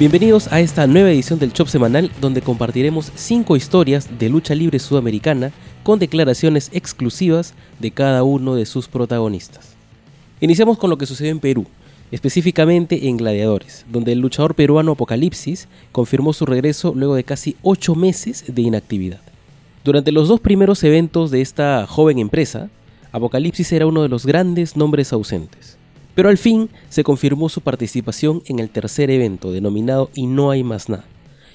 Bienvenidos 0.00 0.50
a 0.50 0.60
esta 0.60 0.86
nueva 0.86 1.10
edición 1.10 1.38
del 1.38 1.52
Chop 1.52 1.68
Semanal 1.68 2.10
donde 2.22 2.40
compartiremos 2.40 3.12
5 3.14 3.54
historias 3.54 4.08
de 4.18 4.30
lucha 4.30 4.54
libre 4.54 4.78
sudamericana 4.78 5.52
con 5.82 5.98
declaraciones 5.98 6.70
exclusivas 6.72 7.52
de 7.80 7.90
cada 7.90 8.22
uno 8.22 8.54
de 8.54 8.64
sus 8.64 8.88
protagonistas. 8.88 9.74
Iniciamos 10.40 10.78
con 10.78 10.88
lo 10.88 10.96
que 10.96 11.04
sucedió 11.04 11.32
en 11.32 11.38
Perú, 11.38 11.66
específicamente 12.12 13.08
en 13.08 13.18
Gladiadores, 13.18 13.84
donde 13.92 14.12
el 14.12 14.20
luchador 14.20 14.54
peruano 14.54 14.92
Apocalipsis 14.92 15.68
confirmó 15.92 16.32
su 16.32 16.46
regreso 16.46 16.94
luego 16.96 17.14
de 17.14 17.24
casi 17.24 17.56
8 17.60 17.94
meses 17.94 18.44
de 18.48 18.62
inactividad. 18.62 19.20
Durante 19.84 20.12
los 20.12 20.28
dos 20.28 20.40
primeros 20.40 20.82
eventos 20.82 21.30
de 21.30 21.42
esta 21.42 21.86
joven 21.86 22.18
empresa, 22.18 22.70
Apocalipsis 23.12 23.70
era 23.70 23.86
uno 23.86 24.02
de 24.02 24.08
los 24.08 24.24
grandes 24.24 24.78
nombres 24.78 25.12
ausentes. 25.12 25.76
Pero 26.20 26.28
al 26.28 26.36
fin 26.36 26.68
se 26.90 27.02
confirmó 27.02 27.48
su 27.48 27.62
participación 27.62 28.42
en 28.44 28.58
el 28.58 28.68
tercer 28.68 29.10
evento 29.10 29.52
denominado 29.52 30.10
Y 30.14 30.26
no 30.26 30.50
hay 30.50 30.62
más 30.62 30.90
nada. 30.90 31.06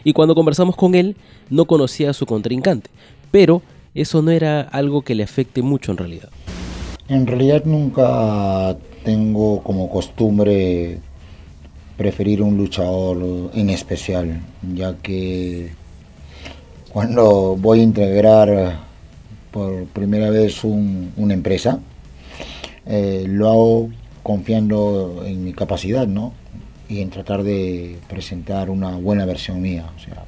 Y 0.03 0.13
cuando 0.13 0.33
conversamos 0.33 0.75
con 0.75 0.95
él, 0.95 1.15
no 1.51 1.65
conocía 1.65 2.09
a 2.09 2.13
su 2.13 2.25
contrincante, 2.25 2.89
pero 3.29 3.61
eso 3.93 4.23
no 4.23 4.31
era 4.31 4.61
algo 4.61 5.03
que 5.03 5.13
le 5.13 5.21
afecte 5.21 5.61
mucho 5.61 5.91
en 5.91 5.99
realidad. 5.99 6.29
En 7.07 7.27
realidad 7.27 7.63
nunca 7.65 8.75
tengo 9.03 9.61
como 9.61 9.87
costumbre 9.87 10.97
preferir 11.95 12.41
un 12.41 12.57
luchador 12.57 13.51
en 13.53 13.69
especial, 13.69 14.41
ya 14.73 14.97
que 14.97 15.73
cuando 16.91 17.55
voy 17.55 17.81
a 17.81 17.83
integrar 17.83 18.79
por 19.51 19.83
primera 19.85 20.31
vez 20.31 20.63
una 20.63 21.35
empresa, 21.35 21.79
eh, 22.87 23.25
lo 23.27 23.47
hago 23.47 23.89
confiando 24.25 25.21
en 25.23 25.43
mi 25.43 25.53
capacidad, 25.53 26.07
¿no? 26.07 26.33
Y 26.89 27.01
en 27.01 27.11
tratar 27.11 27.43
de 27.43 27.99
presentar 28.09 28.71
una 28.71 28.95
buena 28.95 29.23
versión 29.23 29.61
mía, 29.61 29.85
o 29.95 29.99
sea, 29.99 30.25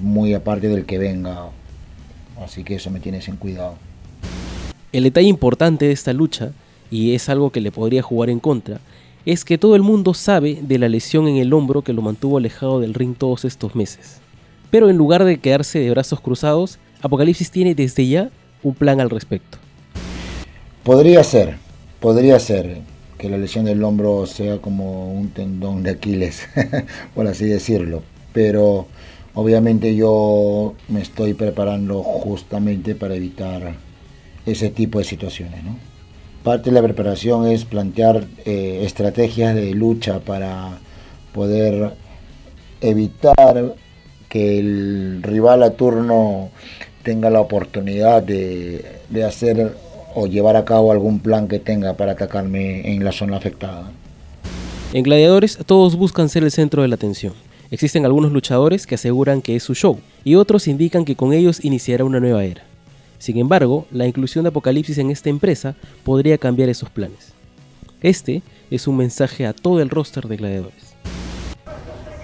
muy 0.00 0.32
aparte 0.32 0.68
del 0.68 0.86
que 0.86 0.96
venga. 0.96 1.50
Así 2.42 2.64
que 2.64 2.76
eso 2.76 2.90
me 2.90 2.98
tienes 2.98 3.28
en 3.28 3.36
cuidado. 3.36 3.74
El 4.90 5.04
detalle 5.04 5.28
importante 5.28 5.84
de 5.84 5.92
esta 5.92 6.14
lucha, 6.14 6.52
y 6.90 7.14
es 7.14 7.28
algo 7.28 7.50
que 7.50 7.60
le 7.60 7.70
podría 7.70 8.00
jugar 8.00 8.30
en 8.30 8.40
contra, 8.40 8.80
es 9.26 9.44
que 9.44 9.58
todo 9.58 9.76
el 9.76 9.82
mundo 9.82 10.14
sabe 10.14 10.58
de 10.62 10.78
la 10.78 10.88
lesión 10.88 11.28
en 11.28 11.36
el 11.36 11.52
hombro 11.52 11.82
que 11.82 11.92
lo 11.92 12.00
mantuvo 12.00 12.38
alejado 12.38 12.80
del 12.80 12.94
ring 12.94 13.14
todos 13.14 13.44
estos 13.44 13.74
meses. 13.74 14.22
Pero 14.70 14.88
en 14.88 14.96
lugar 14.96 15.24
de 15.24 15.38
quedarse 15.38 15.78
de 15.78 15.90
brazos 15.90 16.22
cruzados, 16.22 16.78
Apocalipsis 17.02 17.50
tiene 17.50 17.74
desde 17.74 18.08
ya 18.08 18.30
un 18.62 18.74
plan 18.74 18.98
al 18.98 19.10
respecto. 19.10 19.58
Podría 20.84 21.22
ser, 21.22 21.58
Podría 22.02 22.40
ser 22.40 22.78
que 23.16 23.28
la 23.28 23.38
lesión 23.38 23.64
del 23.64 23.84
hombro 23.84 24.26
sea 24.26 24.58
como 24.58 25.12
un 25.12 25.28
tendón 25.28 25.84
de 25.84 25.90
Aquiles, 25.90 26.48
por 27.14 27.28
así 27.28 27.44
decirlo, 27.44 28.02
pero 28.32 28.88
obviamente 29.34 29.94
yo 29.94 30.74
me 30.88 31.00
estoy 31.00 31.34
preparando 31.34 32.02
justamente 32.02 32.96
para 32.96 33.14
evitar 33.14 33.76
ese 34.44 34.70
tipo 34.70 34.98
de 34.98 35.04
situaciones. 35.04 35.60
Parte 36.42 36.70
de 36.70 36.74
la 36.74 36.82
preparación 36.82 37.46
es 37.46 37.64
plantear 37.64 38.24
eh, 38.44 38.80
estrategias 38.82 39.54
de 39.54 39.72
lucha 39.72 40.18
para 40.18 40.80
poder 41.32 41.92
evitar 42.80 43.76
que 44.28 44.58
el 44.58 45.22
rival 45.22 45.62
a 45.62 45.70
turno 45.74 46.50
tenga 47.04 47.30
la 47.30 47.38
oportunidad 47.38 48.24
de, 48.24 48.84
de 49.08 49.24
hacer 49.24 49.91
o 50.14 50.26
llevar 50.26 50.56
a 50.56 50.64
cabo 50.64 50.92
algún 50.92 51.18
plan 51.18 51.48
que 51.48 51.58
tenga 51.58 51.94
para 51.94 52.12
atacarme 52.12 52.92
en 52.92 53.04
la 53.04 53.12
zona 53.12 53.36
afectada. 53.36 53.90
En 54.92 55.02
Gladiadores 55.02 55.58
todos 55.64 55.96
buscan 55.96 56.28
ser 56.28 56.44
el 56.44 56.50
centro 56.50 56.82
de 56.82 56.88
la 56.88 56.96
atención. 56.96 57.32
Existen 57.70 58.04
algunos 58.04 58.32
luchadores 58.32 58.86
que 58.86 58.96
aseguran 58.96 59.40
que 59.40 59.56
es 59.56 59.62
su 59.62 59.74
show 59.74 59.98
y 60.24 60.34
otros 60.34 60.68
indican 60.68 61.04
que 61.06 61.16
con 61.16 61.32
ellos 61.32 61.64
iniciará 61.64 62.04
una 62.04 62.20
nueva 62.20 62.44
era. 62.44 62.62
Sin 63.18 63.38
embargo, 63.38 63.86
la 63.90 64.06
inclusión 64.06 64.44
de 64.44 64.48
Apocalipsis 64.48 64.98
en 64.98 65.10
esta 65.10 65.30
empresa 65.30 65.74
podría 66.04 66.36
cambiar 66.36 66.68
esos 66.68 66.90
planes. 66.90 67.32
Este 68.02 68.42
es 68.70 68.86
un 68.86 68.96
mensaje 68.96 69.46
a 69.46 69.54
todo 69.54 69.80
el 69.80 69.88
roster 69.88 70.26
de 70.26 70.36
gladiadores. 70.36 70.94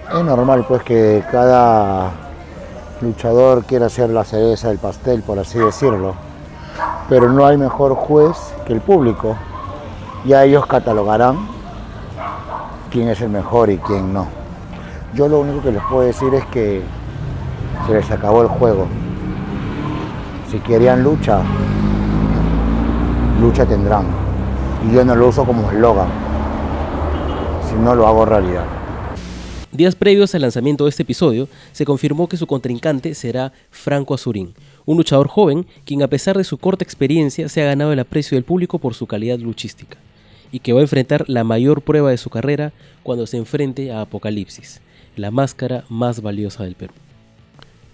Es 0.08 0.24
normal 0.24 0.66
pues 0.66 0.82
que 0.82 1.22
cada 1.30 2.12
luchador 3.00 3.64
quiera 3.64 3.88
ser 3.88 4.10
la 4.10 4.24
cereza 4.24 4.68
del 4.68 4.78
pastel, 4.78 5.22
por 5.22 5.38
así 5.38 5.58
decirlo 5.58 6.27
pero 7.08 7.32
no 7.32 7.46
hay 7.46 7.56
mejor 7.56 7.94
juez 7.94 8.36
que 8.66 8.72
el 8.72 8.80
público. 8.80 9.36
Ya 10.24 10.44
ellos 10.44 10.66
catalogarán 10.66 11.38
quién 12.90 13.08
es 13.08 13.20
el 13.20 13.30
mejor 13.30 13.70
y 13.70 13.78
quién 13.78 14.12
no. 14.12 14.26
Yo 15.14 15.28
lo 15.28 15.40
único 15.40 15.62
que 15.62 15.72
les 15.72 15.82
puedo 15.84 16.02
decir 16.02 16.34
es 16.34 16.44
que 16.46 16.82
se 17.86 17.94
les 17.94 18.10
acabó 18.10 18.42
el 18.42 18.48
juego. 18.48 18.86
Si 20.50 20.58
querían 20.58 21.02
lucha, 21.02 21.40
lucha 23.40 23.64
tendrán. 23.64 24.06
Y 24.86 24.94
yo 24.94 25.04
no 25.04 25.14
lo 25.14 25.28
uso 25.28 25.44
como 25.44 25.70
eslogan, 25.70 26.08
no 27.78 27.94
lo 27.94 28.06
hago 28.06 28.24
realidad. 28.24 28.64
Días 29.70 29.94
previos 29.94 30.34
al 30.34 30.42
lanzamiento 30.42 30.84
de 30.84 30.90
este 30.90 31.02
episodio, 31.02 31.48
se 31.72 31.84
confirmó 31.84 32.28
que 32.28 32.36
su 32.36 32.46
contrincante 32.46 33.14
será 33.14 33.52
Franco 33.70 34.14
Azurín, 34.14 34.54
un 34.88 34.96
luchador 34.96 35.28
joven 35.28 35.66
quien 35.84 36.02
a 36.02 36.08
pesar 36.08 36.38
de 36.38 36.44
su 36.44 36.56
corta 36.56 36.82
experiencia 36.82 37.50
se 37.50 37.60
ha 37.60 37.66
ganado 37.66 37.92
el 37.92 37.98
aprecio 37.98 38.36
del 38.36 38.44
público 38.44 38.78
por 38.78 38.94
su 38.94 39.06
calidad 39.06 39.38
luchística, 39.38 39.98
y 40.50 40.60
que 40.60 40.72
va 40.72 40.80
a 40.80 40.82
enfrentar 40.82 41.28
la 41.28 41.44
mayor 41.44 41.82
prueba 41.82 42.10
de 42.10 42.16
su 42.16 42.30
carrera 42.30 42.72
cuando 43.02 43.26
se 43.26 43.36
enfrente 43.36 43.92
a 43.92 44.00
Apocalipsis, 44.00 44.80
la 45.14 45.30
máscara 45.30 45.84
más 45.90 46.22
valiosa 46.22 46.64
del 46.64 46.74
Perú. 46.74 46.94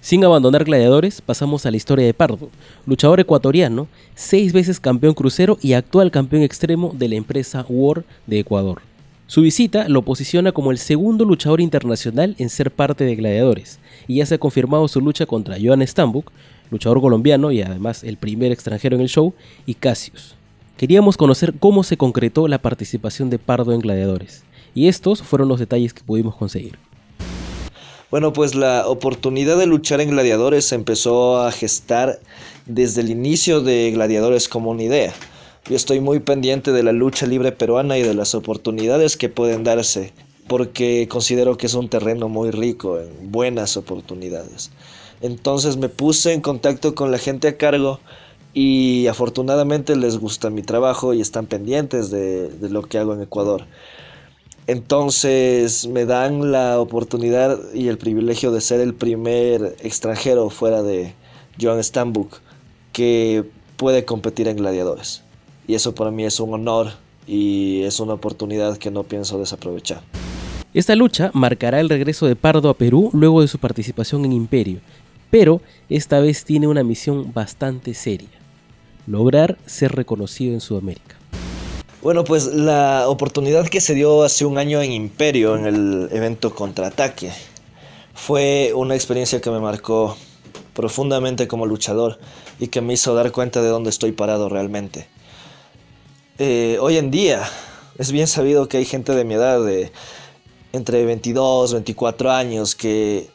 Sin 0.00 0.25
abandonar 0.25 0.62
gladiadores, 0.62 1.21
pasamos 1.21 1.66
a 1.66 1.72
la 1.72 1.78
historia 1.78 2.06
de 2.06 2.15
Pardo, 2.15 2.49
luchador 2.87 3.19
ecuatoriano, 3.19 3.88
seis 4.15 4.53
veces 4.53 4.78
campeón 4.78 5.15
crucero 5.15 5.59
y 5.61 5.72
actual 5.72 6.12
campeón 6.12 6.43
extremo 6.43 6.94
de 6.97 7.09
la 7.09 7.16
empresa 7.16 7.66
War 7.69 8.05
de 8.28 8.38
Ecuador. 8.38 8.82
Su 9.26 9.41
visita 9.41 9.88
lo 9.88 10.03
posiciona 10.03 10.53
como 10.53 10.71
el 10.71 10.78
segundo 10.78 11.25
luchador 11.25 11.61
internacional 11.61 12.37
en 12.38 12.50
ser 12.50 12.71
parte 12.71 13.05
de 13.05 13.16
Gladiadores, 13.16 13.81
y 14.06 14.16
ya 14.16 14.26
se 14.26 14.37
ha 14.37 14.38
confirmado 14.38 14.87
su 14.87 15.00
lucha 15.00 15.26
contra 15.26 15.56
Joan 15.61 15.84
Stambuk, 15.84 16.31
luchador 16.71 17.01
colombiano 17.01 17.53
y 17.53 17.63
además 17.63 18.05
el 18.05 18.17
primer 18.17 18.53
extranjero 18.53 18.97
en 18.97 19.03
el 19.03 19.09
show, 19.09 19.35
y 19.67 19.75
Cassius. 19.75 20.35
Queríamos 20.77 21.17
conocer 21.17 21.55
cómo 21.59 21.85
se 21.85 21.97
concretó 21.97 22.49
la 22.49 22.59
participación 22.59 23.31
de 23.31 23.39
Pardo 23.39 23.73
en 23.73 23.81
Gladiadores, 23.81 24.43
y 24.75 24.89
estos 24.89 25.23
fueron 25.23 25.49
los 25.49 25.61
detalles 25.61 25.95
que 25.95 26.03
pudimos 26.03 26.35
conseguir. 26.35 26.79
Bueno, 28.11 28.33
pues 28.33 28.55
la 28.55 28.87
oportunidad 28.87 29.59
de 29.59 29.67
luchar 29.67 30.01
en 30.01 30.11
Gladiadores 30.11 30.71
empezó 30.73 31.39
a 31.39 31.51
gestar 31.51 32.21
desde 32.67 33.01
el 33.01 33.11
inicio 33.11 33.61
de 33.61 33.91
Gladiadores 33.91 34.49
como 34.49 34.71
una 34.71 34.85
idea. 34.85 35.13
Yo 35.69 35.77
estoy 35.77 36.01
muy 36.01 36.21
pendiente 36.21 36.73
de 36.73 36.83
la 36.83 36.93
lucha 36.93 37.27
libre 37.27 37.51
peruana 37.51 37.99
y 37.99 38.03
de 38.03 38.15
las 38.15 38.35
oportunidades 38.35 39.17
que 39.17 39.29
pueden 39.29 39.65
darse, 39.65 40.13
porque 40.47 41.09
considero 41.09 41.57
que 41.57 41.67
es 41.67 41.75
un 41.75 41.89
terreno 41.89 42.29
muy 42.29 42.51
rico 42.51 43.01
en 43.01 43.33
buenas 43.33 43.77
oportunidades. 43.77 44.71
Entonces 45.25 45.79
me 45.79 45.89
puse 45.89 46.35
en 46.35 46.43
contacto 46.43 46.95
con 46.95 47.11
la 47.11 47.17
gente 47.17 47.49
a 47.49 47.57
cargo 47.57 47.99
y 48.53 49.07
afortunadamente 49.07 49.97
les 49.97 50.19
gusta 50.19 50.51
mi 50.51 50.61
trabajo 50.61 51.15
y 51.15 51.23
están 51.23 51.47
pendientes 51.47 52.11
de, 52.11 52.51
lo 52.69 52.83
que 52.83 52.99
hago 52.99 53.15
en 53.15 53.23
Ecuador. 53.23 53.65
Entonces 54.67 55.87
me 55.87 56.05
dan 56.05 56.53
la 56.53 56.79
oportunidad 56.79 57.59
y 57.73 57.89
el 57.89 57.97
privilegio 57.97 58.53
de 58.53 58.61
ser 58.61 58.81
el 58.81 58.93
primer 58.93 59.75
extranjero 59.81 60.50
fuera 60.50 60.82
de 60.82 61.15
Joan 61.59 61.82
Stambuk 61.82 62.41
que 62.93 63.44
puede 63.79 64.05
competir 64.05 64.47
en 64.47 64.59
gladiadores. 64.59 65.23
Y 65.67 65.73
eso 65.73 65.94
para 65.94 66.11
mí 66.11 66.26
es 66.26 66.38
un 66.38 66.53
honor 66.53 66.93
y 67.26 67.81
es 67.85 67.99
una 67.99 68.12
oportunidad 68.12 68.76
que 68.76 68.91
no 68.91 69.05
pienso 69.05 69.38
desaprovechar. 69.38 70.03
Esta 70.75 70.94
lucha 70.97 71.31
marcará 71.32 71.81
el 71.81 71.88
regreso 71.88 72.26
de 72.26 72.37
Pardo 72.37 72.69
a 72.69 72.75
Perú 72.75 73.09
luego 73.15 73.41
de 73.41 73.49
su 73.49 73.59
participación 73.59 74.25
en 74.26 74.32
Imperio, 74.32 74.81
pero 75.35 75.61
esta 75.89 76.21
vez 76.21 76.45
tiene 76.45 76.69
una 76.69 76.85
misión 76.85 77.33
bastante 77.33 77.93
seria, 77.95 78.29
lograr 79.09 79.59
ser 79.67 79.91
reconocido 79.91 80.55
en 80.55 80.61
Sudamérica. 80.61 81.17
Bueno, 82.03 82.23
pues 82.23 82.47
la 82.47 83.09
oportunidad 83.09 83.67
que 83.67 83.81
se 83.81 83.95
dio 83.95 84.23
hace 84.23 84.45
un 84.45 84.59
año 84.59 84.81
en 84.81 84.93
Imperio, 84.93 85.57
en 85.57 85.67
el 85.67 86.09
evento 86.13 86.55
Contraataque, 86.55 87.33
fue 88.15 88.71
una 88.77 88.95
experiencia 88.95 89.41
que 89.41 89.51
me 89.51 89.59
marcó 89.59 90.17
profundamente 90.73 91.49
como 91.49 91.67
luchador 91.67 92.21
y 92.61 92.69
que 92.69 92.81
me 92.81 92.93
hizo 92.93 93.13
dar 93.17 93.33
cuenta 93.33 93.61
de 93.61 93.71
dónde 93.71 93.91
estoy 93.91 94.13
parado 94.13 94.49
realmente. 94.49 95.09
Eh, 96.39 96.79
hoy 96.81 96.97
en 96.97 97.11
día 97.11 97.43
es 97.99 98.13
bien 98.13 98.29
sabido 98.29 98.69
que 98.69 98.77
hay 98.77 98.85
gente 98.85 99.17
de 99.17 99.25
mi 99.25 99.35
edad, 99.35 99.65
de 99.65 99.91
entre 100.73 101.05
22, 101.05 101.73
24 101.73 102.31
años, 102.31 102.77
que 102.77 103.34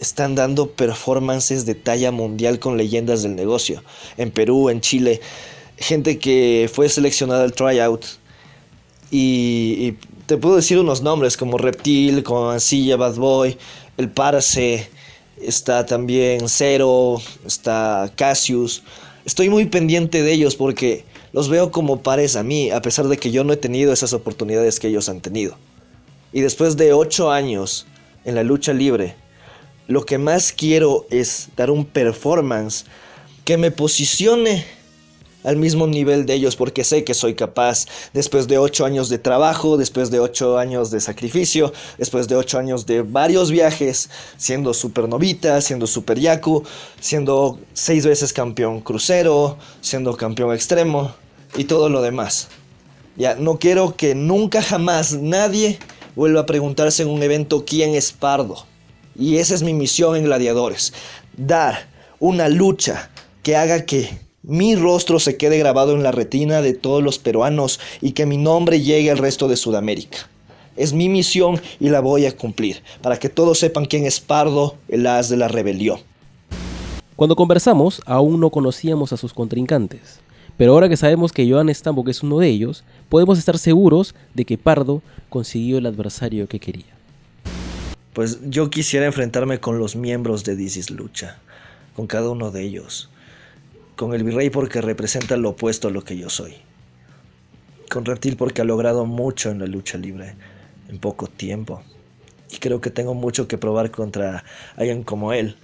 están 0.00 0.34
dando 0.34 0.70
performances 0.70 1.66
de 1.66 1.74
talla 1.74 2.12
mundial 2.12 2.58
con 2.58 2.76
leyendas 2.76 3.22
del 3.22 3.34
negocio. 3.34 3.82
En 4.16 4.30
Perú, 4.30 4.68
en 4.68 4.80
Chile, 4.80 5.20
gente 5.76 6.18
que 6.18 6.70
fue 6.72 6.88
seleccionada 6.88 7.44
al 7.44 7.52
tryout 7.52 8.04
Y, 9.10 9.94
te 10.26 10.36
puedo 10.36 10.56
decir 10.56 10.78
unos 10.78 11.02
nombres 11.02 11.36
como 11.36 11.56
Reptil, 11.56 12.24
como 12.24 12.50
Ancilla, 12.50 12.96
Bad 12.96 13.14
Boy, 13.14 13.56
El 13.96 14.10
Parse, 14.10 14.88
está 15.40 15.86
también 15.86 16.48
Zero, 16.48 17.22
está 17.46 18.10
Cassius. 18.16 18.82
Estoy 19.24 19.50
muy 19.50 19.66
pendiente 19.66 20.22
de 20.22 20.32
ellos 20.32 20.56
porque 20.56 21.04
los 21.32 21.48
veo 21.48 21.70
como 21.70 22.02
pares 22.02 22.34
a 22.34 22.42
mí, 22.42 22.70
a 22.72 22.82
pesar 22.82 23.06
de 23.06 23.18
que 23.18 23.30
yo 23.30 23.44
no 23.44 23.52
he 23.52 23.56
tenido 23.56 23.92
esas 23.92 24.14
oportunidades 24.14 24.80
que 24.80 24.88
ellos 24.88 25.08
han 25.08 25.20
tenido. 25.20 25.56
Y 26.32 26.40
después 26.40 26.76
de 26.76 26.92
ocho 26.92 27.30
años 27.30 27.86
en 28.24 28.34
la 28.34 28.42
lucha 28.42 28.72
libre, 28.72 29.14
lo 29.86 30.04
que 30.04 30.18
más 30.18 30.52
quiero 30.52 31.06
es 31.10 31.48
dar 31.56 31.70
un 31.70 31.84
performance 31.84 32.84
que 33.44 33.56
me 33.56 33.70
posicione 33.70 34.64
al 35.44 35.56
mismo 35.56 35.86
nivel 35.86 36.26
de 36.26 36.34
ellos 36.34 36.56
porque 36.56 36.82
sé 36.82 37.04
que 37.04 37.14
soy 37.14 37.34
capaz 37.34 37.86
después 38.12 38.48
de 38.48 38.58
ocho 38.58 38.84
años 38.84 39.08
de 39.08 39.18
trabajo, 39.18 39.76
después 39.76 40.10
de 40.10 40.18
ocho 40.18 40.58
años 40.58 40.90
de 40.90 40.98
sacrificio, 41.00 41.72
después 41.98 42.26
de 42.26 42.34
ocho 42.34 42.58
años 42.58 42.84
de 42.84 43.02
varios 43.02 43.52
viajes, 43.52 44.10
siendo 44.36 44.74
supernovita, 44.74 45.60
siendo 45.60 45.86
super 45.86 46.18
yaku, 46.18 46.64
siendo 47.00 47.60
seis 47.74 48.04
veces 48.04 48.32
campeón 48.32 48.80
crucero, 48.80 49.56
siendo 49.80 50.16
campeón 50.16 50.52
extremo 50.52 51.14
y 51.56 51.64
todo 51.64 51.88
lo 51.88 52.02
demás. 52.02 52.48
Ya, 53.16 53.36
no 53.36 53.60
quiero 53.60 53.96
que 53.96 54.16
nunca 54.16 54.60
jamás 54.60 55.12
nadie 55.12 55.78
vuelva 56.16 56.40
a 56.40 56.46
preguntarse 56.46 57.04
en 57.04 57.08
un 57.08 57.22
evento 57.22 57.64
quién 57.64 57.94
es 57.94 58.10
Pardo. 58.10 58.66
Y 59.18 59.38
esa 59.38 59.54
es 59.54 59.62
mi 59.62 59.72
misión 59.72 60.16
en 60.16 60.24
Gladiadores. 60.24 60.92
Dar 61.36 61.88
una 62.18 62.48
lucha 62.48 63.10
que 63.42 63.56
haga 63.56 63.84
que 63.84 64.08
mi 64.42 64.76
rostro 64.76 65.18
se 65.18 65.36
quede 65.36 65.58
grabado 65.58 65.92
en 65.92 66.02
la 66.02 66.12
retina 66.12 66.62
de 66.62 66.74
todos 66.74 67.02
los 67.02 67.18
peruanos 67.18 67.80
y 68.00 68.12
que 68.12 68.26
mi 68.26 68.36
nombre 68.36 68.80
llegue 68.80 69.10
al 69.10 69.18
resto 69.18 69.48
de 69.48 69.56
Sudamérica. 69.56 70.18
Es 70.76 70.92
mi 70.92 71.08
misión 71.08 71.60
y 71.80 71.88
la 71.88 72.00
voy 72.00 72.26
a 72.26 72.36
cumplir, 72.36 72.82
para 73.02 73.18
que 73.18 73.28
todos 73.28 73.58
sepan 73.58 73.86
quién 73.86 74.04
es 74.04 74.20
Pardo, 74.20 74.76
el 74.88 75.06
as 75.06 75.28
de 75.30 75.36
la 75.36 75.48
rebelión. 75.48 76.00
Cuando 77.16 77.34
conversamos, 77.34 78.02
aún 78.04 78.38
no 78.40 78.50
conocíamos 78.50 79.12
a 79.12 79.16
sus 79.16 79.32
contrincantes, 79.32 80.20
pero 80.58 80.72
ahora 80.72 80.88
que 80.88 80.98
sabemos 80.98 81.32
que 81.32 81.50
Joan 81.50 81.70
Stambok 81.70 82.08
es 82.08 82.22
uno 82.22 82.38
de 82.38 82.48
ellos, 82.48 82.84
podemos 83.08 83.38
estar 83.38 83.58
seguros 83.58 84.14
de 84.34 84.44
que 84.44 84.58
Pardo 84.58 85.02
consiguió 85.30 85.78
el 85.78 85.86
adversario 85.86 86.46
que 86.46 86.60
quería. 86.60 86.95
Pues 88.16 88.40
yo 88.48 88.68
quisiera 88.68 89.06
enfrentarme 89.06 89.60
con 89.60 89.78
los 89.78 89.94
miembros 89.94 90.42
de 90.42 90.56
This 90.56 90.90
Lucha, 90.90 91.38
con 91.94 92.08
cada 92.08 92.30
uno 92.30 92.50
de 92.50 92.62
ellos 92.62 93.10
con 93.96 94.12
el 94.12 94.22
virrey 94.22 94.50
porque 94.50 94.80
representa 94.80 95.36
lo 95.36 95.50
opuesto 95.50 95.88
a 95.88 95.90
lo 95.90 96.04
que 96.04 96.16
yo 96.16 96.28
soy. 96.28 96.54
Con 97.90 98.04
Reptil 98.04 98.36
porque 98.36 98.60
ha 98.60 98.64
logrado 98.64 99.06
mucho 99.06 99.50
en 99.50 99.58
la 99.58 99.66
lucha 99.66 99.96
libre 99.96 100.34
en 100.88 100.98
poco 100.98 101.26
tiempo. 101.26 101.82
Y 102.50 102.58
creo 102.58 102.80
que 102.80 102.90
tengo 102.90 103.14
mucho 103.14 103.48
que 103.48 103.58
probar 103.58 103.90
contra 103.90 104.44
alguien 104.76 105.02
como 105.02 105.32
él. 105.32 105.56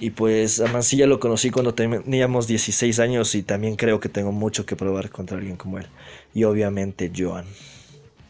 Y 0.00 0.10
pues 0.10 0.60
a 0.60 0.66
Mancilla 0.66 1.06
lo 1.06 1.20
conocí 1.20 1.50
cuando 1.50 1.74
teníamos 1.74 2.46
16 2.46 2.98
años 2.98 3.34
y 3.34 3.42
también 3.42 3.76
creo 3.76 4.00
que 4.00 4.08
tengo 4.08 4.32
mucho 4.32 4.66
que 4.66 4.74
probar 4.74 5.10
contra 5.10 5.38
alguien 5.38 5.56
como 5.56 5.78
él. 5.78 5.86
Y 6.34 6.44
obviamente 6.44 7.12
Joan, 7.16 7.44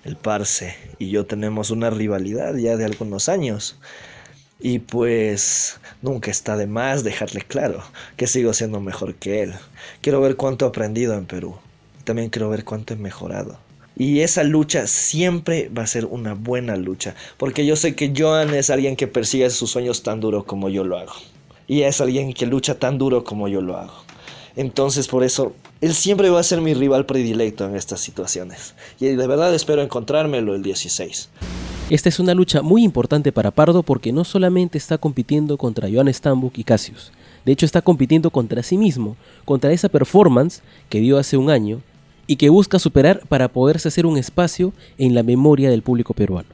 el 0.05 0.17
Parse 0.17 0.75
y 0.99 1.11
yo 1.11 1.27
tenemos 1.27 1.71
una 1.71 1.91
rivalidad 1.91 2.55
ya 2.57 2.77
de 2.77 2.85
algunos 2.85 3.29
años. 3.29 3.79
Y 4.63 4.81
pues 4.81 5.81
nunca 6.03 6.31
está 6.31 6.57
de 6.57 6.67
más 6.67 7.03
dejarle 7.03 7.41
claro 7.41 7.83
que 8.17 8.27
sigo 8.27 8.53
siendo 8.53 8.81
mejor 8.81 9.15
que 9.15 9.43
él. 9.43 9.55
Quiero 10.03 10.21
ver 10.21 10.37
cuánto 10.37 10.67
he 10.67 10.69
aprendido 10.69 11.15
en 11.15 11.25
Perú. 11.25 11.57
También 12.05 12.29
quiero 12.29 12.51
ver 12.51 12.65
cuánto 12.65 12.93
he 12.93 12.97
mejorado. 12.97 13.59
Y 13.97 14.21
esa 14.21 14.45
lucha 14.45 14.87
siempre 14.87 15.69
va 15.69 15.83
a 15.83 15.87
ser 15.87 16.05
una 16.07 16.35
buena 16.35 16.77
lucha. 16.77 17.15
Porque 17.39 17.65
yo 17.65 17.77
sé 17.77 17.95
que 17.95 18.13
Joan 18.17 18.55
es 18.55 18.71
alguien 18.71 18.97
que 18.97 19.07
persigue 19.07 19.49
sus 19.51 19.71
sueños 19.71 20.03
tan 20.03 20.21
duro 20.21 20.45
como 20.45 20.69
yo 20.69 20.85
lo 20.85 20.99
hago. 20.99 21.13
Y 21.67 21.83
es 21.83 22.01
alguien 22.01 22.33
que 22.33 22.47
lucha 22.47 22.79
tan 22.79 22.99
duro 22.99 23.25
como 23.25 23.49
yo 23.49 23.61
lo 23.61 23.77
hago. 23.77 24.10
Entonces 24.57 25.09
por 25.09 25.25
eso 25.25 25.53
él 25.81 25.95
siempre 25.95 26.31
va 26.31 26.41
a 26.41 26.45
ser 26.45 26.61
mi 26.61 26.75
rival 26.75 27.07
predilecto 27.07 27.65
en 27.65 27.77
estas 27.77 28.01
situaciones. 28.01 28.75
Y 28.99 29.07
de 29.07 29.27
verdad 29.27 29.55
espero 29.55 29.83
encontrármelo 29.83 30.55
el 30.55 30.63
16. 30.63 31.29
Esta 31.91 32.09
es 32.09 32.21
una 32.21 32.35
lucha 32.35 32.63
muy 32.63 32.85
importante 32.85 33.33
para 33.33 33.51
Pardo 33.51 33.83
porque 33.83 34.13
no 34.13 34.25
solamente 34.25 34.79
está 34.79 34.99
compitiendo 34.99 35.59
contra 35.59 35.89
Joan 35.93 36.13
Stambuk 36.13 36.57
y 36.57 36.63
Cassius, 36.63 37.11
de 37.45 37.51
hecho 37.51 37.67
está 37.67 37.83
compitiendo 37.83 38.31
contra 38.31 38.63
sí 38.63 38.79
mismo, 38.79 39.17
contra 39.45 39.73
esa 39.73 39.89
performance 39.89 40.63
que 40.89 41.01
dio 41.01 41.19
hace 41.19 41.37
un 41.37 41.51
año 41.51 41.81
y 42.29 42.37
que 42.37 42.49
busca 42.49 42.79
superar 42.79 43.23
para 43.29 43.49
poderse 43.49 43.89
hacer 43.89 44.07
un 44.07 44.17
espacio 44.17 44.73
en 44.99 45.17
la 45.17 45.25
memoria 45.25 45.69
del 45.69 45.83
público 45.83 46.15
peruano. 46.15 46.49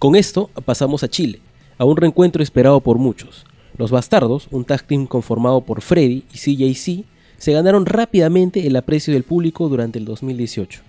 Con 0.00 0.16
esto 0.16 0.50
pasamos 0.64 1.04
a 1.04 1.08
Chile, 1.08 1.40
a 1.78 1.84
un 1.84 1.96
reencuentro 1.96 2.42
esperado 2.42 2.80
por 2.80 2.98
muchos. 2.98 3.44
Los 3.80 3.90
Bastardos, 3.90 4.46
un 4.50 4.66
tag 4.66 4.82
team 4.82 5.06
conformado 5.06 5.62
por 5.62 5.80
Freddy 5.80 6.24
y 6.34 6.36
CJC, 6.36 7.06
se 7.38 7.52
ganaron 7.54 7.86
rápidamente 7.86 8.66
el 8.66 8.76
aprecio 8.76 9.14
del 9.14 9.22
público 9.22 9.70
durante 9.70 9.98
el 9.98 10.04
2018 10.04 10.82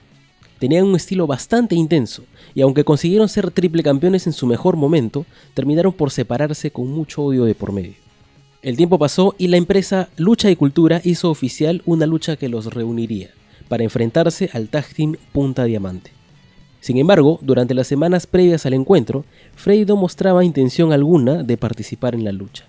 tenían 0.59 0.85
un 0.85 0.95
estilo 0.95 1.25
bastante 1.25 1.73
intenso, 1.73 2.23
y 2.53 2.61
aunque 2.61 2.83
consiguieron 2.83 3.27
ser 3.29 3.49
triple 3.49 3.81
campeones 3.81 4.27
en 4.27 4.33
su 4.33 4.45
mejor 4.45 4.75
momento, 4.75 5.25
terminaron 5.55 5.91
por 5.91 6.11
separarse 6.11 6.69
con 6.69 6.87
mucho 6.91 7.23
odio 7.23 7.45
de 7.45 7.55
por 7.55 7.71
medio. 7.71 7.95
El 8.61 8.77
tiempo 8.77 8.99
pasó 8.99 9.33
y 9.39 9.47
la 9.47 9.57
empresa 9.57 10.09
Lucha 10.17 10.51
y 10.51 10.55
Cultura 10.55 11.01
hizo 11.03 11.31
oficial 11.31 11.81
una 11.87 12.05
lucha 12.05 12.35
que 12.35 12.47
los 12.47 12.71
reuniría, 12.71 13.31
para 13.69 13.83
enfrentarse 13.83 14.51
al 14.53 14.67
Tag 14.67 14.85
Team 14.93 15.15
Punta 15.31 15.63
Diamante. 15.63 16.11
Sin 16.79 16.97
embargo, 16.97 17.39
durante 17.41 17.73
las 17.73 17.87
semanas 17.87 18.27
previas 18.27 18.67
al 18.67 18.73
encuentro, 18.73 19.25
Freddy 19.55 19.85
no 19.85 19.95
mostraba 19.95 20.45
intención 20.45 20.93
alguna 20.93 21.41
de 21.41 21.57
participar 21.57 22.13
en 22.13 22.23
la 22.23 22.31
lucha, 22.33 22.65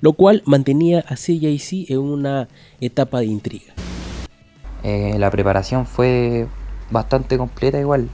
lo 0.00 0.12
cual 0.14 0.42
mantenía 0.46 1.00
a 1.00 1.14
CJC 1.14 1.90
en 1.90 1.98
una 1.98 2.48
etapa 2.80 3.20
de 3.20 3.26
intriga. 3.26 3.72
Eh, 4.82 5.16
la 5.18 5.30
preparación 5.30 5.86
fue 5.86 6.46
bastante 6.90 7.36
completa 7.36 7.78
igual, 7.78 8.08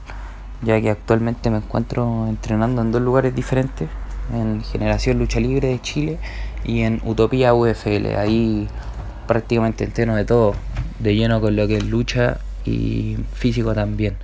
ya 0.61 0.81
que 0.81 0.89
actualmente 0.89 1.49
me 1.49 1.57
encuentro 1.57 2.27
entrenando 2.27 2.81
en 2.81 2.91
dos 2.91 3.01
lugares 3.01 3.35
diferentes, 3.35 3.87
en 4.33 4.61
Generación 4.63 5.19
Lucha 5.19 5.39
Libre 5.39 5.69
de 5.69 5.81
Chile 5.81 6.19
y 6.65 6.81
en 6.81 7.01
Utopía 7.05 7.53
UFL. 7.53 8.15
Ahí 8.17 8.67
prácticamente 9.27 9.83
entreno 9.83 10.15
de 10.15 10.25
todo, 10.25 10.53
de 10.99 11.15
lleno 11.15 11.39
con 11.39 11.55
lo 11.55 11.67
que 11.67 11.77
es 11.77 11.85
lucha 11.85 12.39
y 12.65 13.17
físico 13.33 13.73
también. 13.73 14.17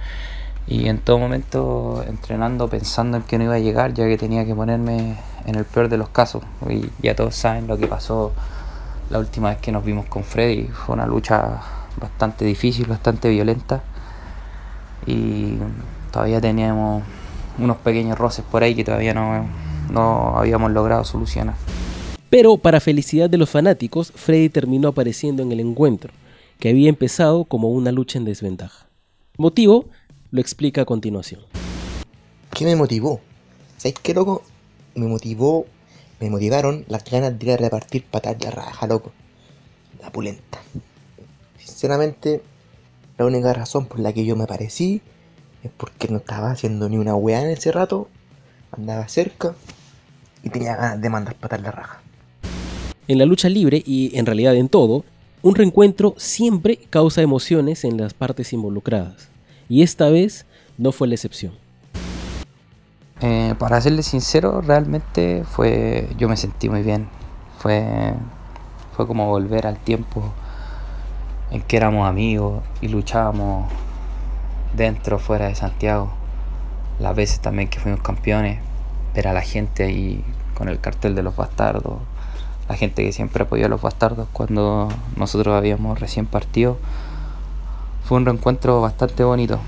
Y 0.67 0.87
en 0.87 0.99
todo 0.99 1.19
momento 1.19 2.03
entrenando 2.07 2.67
pensando 2.69 3.17
en 3.17 3.23
que 3.23 3.37
no 3.37 3.43
iba 3.45 3.55
a 3.55 3.59
llegar, 3.59 3.93
ya 3.93 4.05
que 4.07 4.17
tenía 4.17 4.45
que 4.45 4.55
ponerme 4.55 5.17
en 5.45 5.55
el 5.55 5.65
peor 5.65 5.89
de 5.89 5.97
los 5.97 6.09
casos. 6.09 6.43
Y 6.69 6.89
ya 7.01 7.15
todos 7.15 7.35
saben 7.35 7.67
lo 7.67 7.77
que 7.77 7.87
pasó 7.87 8.31
la 9.09 9.19
última 9.19 9.49
vez 9.49 9.57
que 9.59 9.71
nos 9.71 9.83
vimos 9.83 10.05
con 10.05 10.23
Freddy. 10.23 10.67
Fue 10.67 10.95
una 10.95 11.05
lucha 11.05 11.61
bastante 11.99 12.45
difícil, 12.45 12.87
bastante 12.87 13.29
violenta 13.29 13.83
y 15.05 15.57
todavía 16.11 16.39
teníamos 16.39 17.03
unos 17.57 17.77
pequeños 17.77 18.17
roces 18.17 18.45
por 18.49 18.63
ahí 18.63 18.75
que 18.75 18.83
todavía 18.83 19.13
no, 19.13 19.45
no 19.91 20.37
habíamos 20.37 20.71
logrado 20.71 21.03
solucionar. 21.03 21.55
Pero 22.29 22.57
para 22.57 22.79
felicidad 22.79 23.29
de 23.29 23.37
los 23.37 23.49
fanáticos, 23.49 24.11
Freddy 24.15 24.49
terminó 24.49 24.89
apareciendo 24.89 25.43
en 25.43 25.51
el 25.51 25.59
encuentro, 25.59 26.11
que 26.59 26.69
había 26.69 26.89
empezado 26.89 27.45
como 27.45 27.69
una 27.69 27.91
lucha 27.91 28.17
en 28.17 28.25
desventaja. 28.25 28.87
motivo 29.37 29.85
lo 30.33 30.41
explica 30.41 30.81
a 30.81 30.85
continuación. 30.85 31.41
¿Qué 32.51 32.65
me 32.65 32.75
motivó? 32.75 33.21
¿Sabes 33.77 33.99
qué, 34.01 34.15
loco? 34.15 34.41
Me 34.95 35.05
motivó, 35.05 35.67
me 36.19 36.31
motivaron 36.31 36.85
las 36.87 37.05
ganas 37.05 37.37
de 37.37 37.45
ir 37.45 37.51
a 37.51 37.57
repartir 37.57 38.03
patas 38.03 38.39
de 38.39 38.49
raja, 38.49 38.87
loco. 38.87 39.11
La 40.01 40.11
pulenta. 40.11 40.59
Sinceramente, 41.59 42.41
la 43.19 43.25
única 43.25 43.53
razón 43.53 43.85
por 43.85 43.99
la 43.99 44.11
que 44.11 44.25
yo 44.25 44.35
me 44.35 44.45
aparecí 44.45 45.03
es 45.63 45.69
porque 45.77 46.07
no 46.07 46.17
estaba 46.17 46.49
haciendo 46.49 46.89
ni 46.89 46.97
una 46.97 47.13
weá 47.13 47.43
en 47.43 47.51
ese 47.51 47.71
rato, 47.71 48.09
andaba 48.71 49.07
cerca 49.09 49.53
y 50.41 50.49
tenía 50.49 50.75
ganas 50.75 50.99
de 50.99 51.09
mandar 51.11 51.35
patar 51.35 51.61
la 51.61 51.69
raja. 51.69 52.01
En 53.07 53.19
la 53.19 53.27
lucha 53.27 53.49
libre 53.49 53.83
y 53.85 54.17
en 54.17 54.25
realidad 54.25 54.55
en 54.55 54.67
todo, 54.67 55.05
un 55.43 55.53
reencuentro 55.53 56.15
siempre 56.17 56.79
causa 56.89 57.21
emociones 57.21 57.83
en 57.83 57.97
las 57.97 58.15
partes 58.15 58.51
involucradas. 58.51 59.32
Y 59.73 59.81
esta 59.81 60.07
vez 60.11 60.45
no 60.77 60.91
fue 60.91 61.07
la 61.07 61.15
excepción. 61.15 61.51
Eh, 63.21 63.55
para 63.57 63.81
serle 63.81 64.03
sincero, 64.03 64.61
realmente 64.61 65.43
fue. 65.45 66.09
Yo 66.15 66.29
me 66.29 66.37
sentí 66.37 66.69
muy 66.69 66.83
bien. 66.83 67.07
Fue. 67.57 68.13
Fue 68.95 69.07
como 69.07 69.25
volver 69.25 69.65
al 69.65 69.79
tiempo 69.79 70.31
en 71.49 71.63
que 71.63 71.75
éramos 71.75 72.07
amigos 72.07 72.63
y 72.81 72.87
luchábamos 72.87 73.67
dentro 74.75 75.17
fuera 75.17 75.47
de 75.47 75.55
Santiago. 75.55 76.13
Las 76.99 77.15
veces 77.15 77.39
también 77.39 77.67
que 77.67 77.79
fuimos 77.79 78.01
campeones, 78.01 78.59
ver 79.15 79.27
a 79.27 79.33
la 79.33 79.41
gente 79.41 79.85
ahí 79.85 80.23
con 80.53 80.69
el 80.69 80.79
cartel 80.81 81.15
de 81.15 81.23
los 81.23 81.35
bastardos, 81.35 81.97
la 82.69 82.75
gente 82.75 83.03
que 83.03 83.11
siempre 83.11 83.41
apoyó 83.41 83.65
a 83.65 83.69
los 83.69 83.81
bastardos 83.81 84.27
cuando 84.33 84.89
nosotros 85.15 85.55
habíamos 85.55 85.99
recién 85.99 86.27
partido. 86.27 86.77
Fue 88.03 88.17
un 88.17 88.25
reencuentro 88.25 88.81
bastante 88.81 89.23
bonito. 89.23 89.59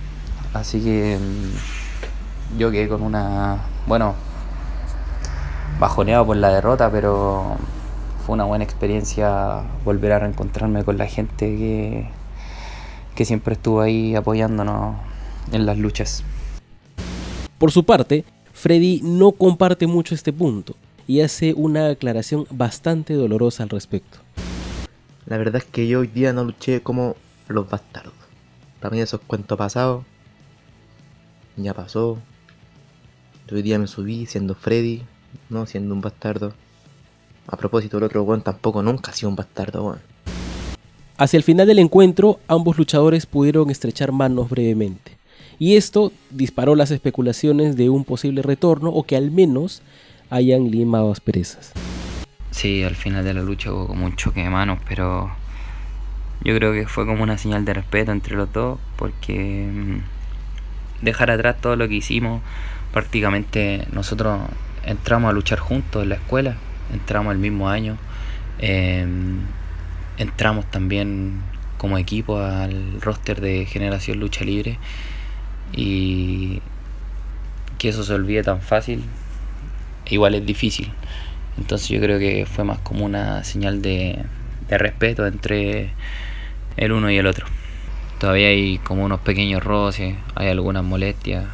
Así 0.53 0.81
que 0.81 1.17
mm, 1.19 2.57
yo 2.57 2.71
quedé 2.71 2.87
con 2.87 3.01
una, 3.01 3.61
bueno, 3.87 4.15
bajoneado 5.79 6.25
por 6.25 6.37
la 6.37 6.49
derrota, 6.49 6.91
pero 6.91 7.57
fue 8.25 8.33
una 8.33 8.45
buena 8.45 8.63
experiencia 8.63 9.61
volver 9.83 10.11
a 10.13 10.19
reencontrarme 10.19 10.83
con 10.83 10.97
la 10.97 11.07
gente 11.07 11.45
que, 11.45 12.09
que 13.15 13.25
siempre 13.25 13.53
estuvo 13.53 13.81
ahí 13.81 14.15
apoyándonos 14.15 14.95
en 15.51 15.65
las 15.65 15.77
luchas. 15.77 16.23
Por 17.57 17.71
su 17.71 17.85
parte, 17.85 18.25
Freddy 18.53 19.01
no 19.03 19.31
comparte 19.31 19.87
mucho 19.87 20.15
este 20.15 20.33
punto 20.33 20.75
y 21.07 21.21
hace 21.21 21.53
una 21.53 21.89
aclaración 21.89 22.47
bastante 22.49 23.13
dolorosa 23.13 23.63
al 23.63 23.69
respecto. 23.69 24.19
La 25.25 25.37
verdad 25.37 25.57
es 25.57 25.65
que 25.65 25.87
yo 25.87 26.01
hoy 26.01 26.07
día 26.07 26.33
no 26.33 26.43
luché 26.43 26.81
como 26.81 27.15
los 27.47 27.69
bastardos. 27.69 28.25
Para 28.85 28.95
mí 28.97 29.01
esos 29.01 29.19
cuentos 29.21 29.57
pasados 29.57 30.05
ya 31.57 31.73
pasó. 31.73 32.19
Yo 33.47 33.55
hoy 33.55 33.63
día 33.63 33.79
me 33.79 33.87
subí 33.87 34.27
siendo 34.27 34.53
Freddy, 34.53 35.01
no 35.49 35.65
siendo 35.65 35.95
un 35.95 36.01
bastardo. 36.01 36.53
A 37.47 37.57
propósito, 37.57 37.97
el 37.97 38.03
otro 38.03 38.21
weón 38.21 38.43
tampoco 38.43 38.83
nunca 38.83 39.09
ha 39.09 39.15
sido 39.15 39.29
un 39.29 39.35
bastardo, 39.35 39.83
weón. 39.83 40.01
Hacia 41.17 41.37
el 41.37 41.41
final 41.41 41.65
del 41.65 41.79
encuentro, 41.79 42.39
ambos 42.47 42.77
luchadores 42.77 43.25
pudieron 43.25 43.71
estrechar 43.71 44.11
manos 44.11 44.51
brevemente. 44.51 45.17
Y 45.57 45.77
esto 45.77 46.11
disparó 46.29 46.75
las 46.75 46.91
especulaciones 46.91 47.75
de 47.75 47.89
un 47.89 48.03
posible 48.03 48.43
retorno 48.43 48.91
o 48.91 49.01
que 49.01 49.15
al 49.15 49.31
menos 49.31 49.81
hayan 50.29 50.69
limado 50.69 51.11
asperezas. 51.11 51.71
Sí, 52.51 52.83
al 52.83 52.95
final 52.95 53.25
de 53.25 53.33
la 53.33 53.41
lucha 53.41 53.73
hubo 53.73 53.87
como 53.87 54.05
un 54.05 54.15
choque 54.15 54.43
de 54.43 54.49
manos, 54.51 54.77
pero 54.87 55.31
yo 56.45 56.55
creo 56.55 56.73
que 56.73 56.87
fue 56.87 57.07
como 57.07 57.23
una 57.23 57.39
señal 57.39 57.65
de 57.65 57.73
respeto 57.73 58.11
entre 58.11 58.35
los 58.35 58.53
dos, 58.53 58.79
porque 58.97 59.67
mm, 59.73 61.03
dejar 61.03 61.31
atrás 61.31 61.59
todo 61.59 61.75
lo 61.75 61.87
que 61.87 61.95
hicimos, 61.95 62.41
prácticamente 62.93 63.87
nosotros 63.91 64.41
entramos 64.85 65.31
a 65.31 65.33
luchar 65.33 65.57
juntos 65.57 66.03
en 66.03 66.09
la 66.09 66.15
escuela, 66.15 66.55
entramos 66.93 67.33
el 67.33 67.39
mismo 67.39 67.67
año, 67.67 67.97
em, 68.59 69.39
entramos 70.19 70.69
también 70.69 71.41
como 71.79 71.97
equipo 71.97 72.37
al 72.37 73.01
roster 73.01 73.41
de 73.41 73.65
Generación 73.65 74.19
Lucha 74.19 74.45
Libre 74.45 74.77
y 75.73 76.61
que 77.79 77.89
eso 77.89 78.03
se 78.03 78.13
olvide 78.13 78.43
tan 78.43 78.61
fácil, 78.61 79.03
igual 80.05 80.35
es 80.35 80.45
difícil. 80.45 80.91
Entonces 81.57 81.89
yo 81.89 81.99
creo 81.99 82.19
que 82.19 82.45
fue 82.45 82.63
más 82.63 82.77
como 82.79 83.03
una 83.03 83.43
señal 83.43 83.81
de, 83.81 84.23
de 84.69 84.77
respeto 84.77 85.25
entre 85.25 85.91
el 86.77 86.91
uno 86.91 87.10
y 87.10 87.17
el 87.17 87.27
otro. 87.27 87.46
Todavía 88.20 88.48
hay 88.48 88.77
como 88.79 89.03
unos 89.03 89.20
pequeños 89.20 89.63
roces, 89.63 90.15
hay 90.36 90.48
algunas 90.48 90.84
molestias, 90.84 91.46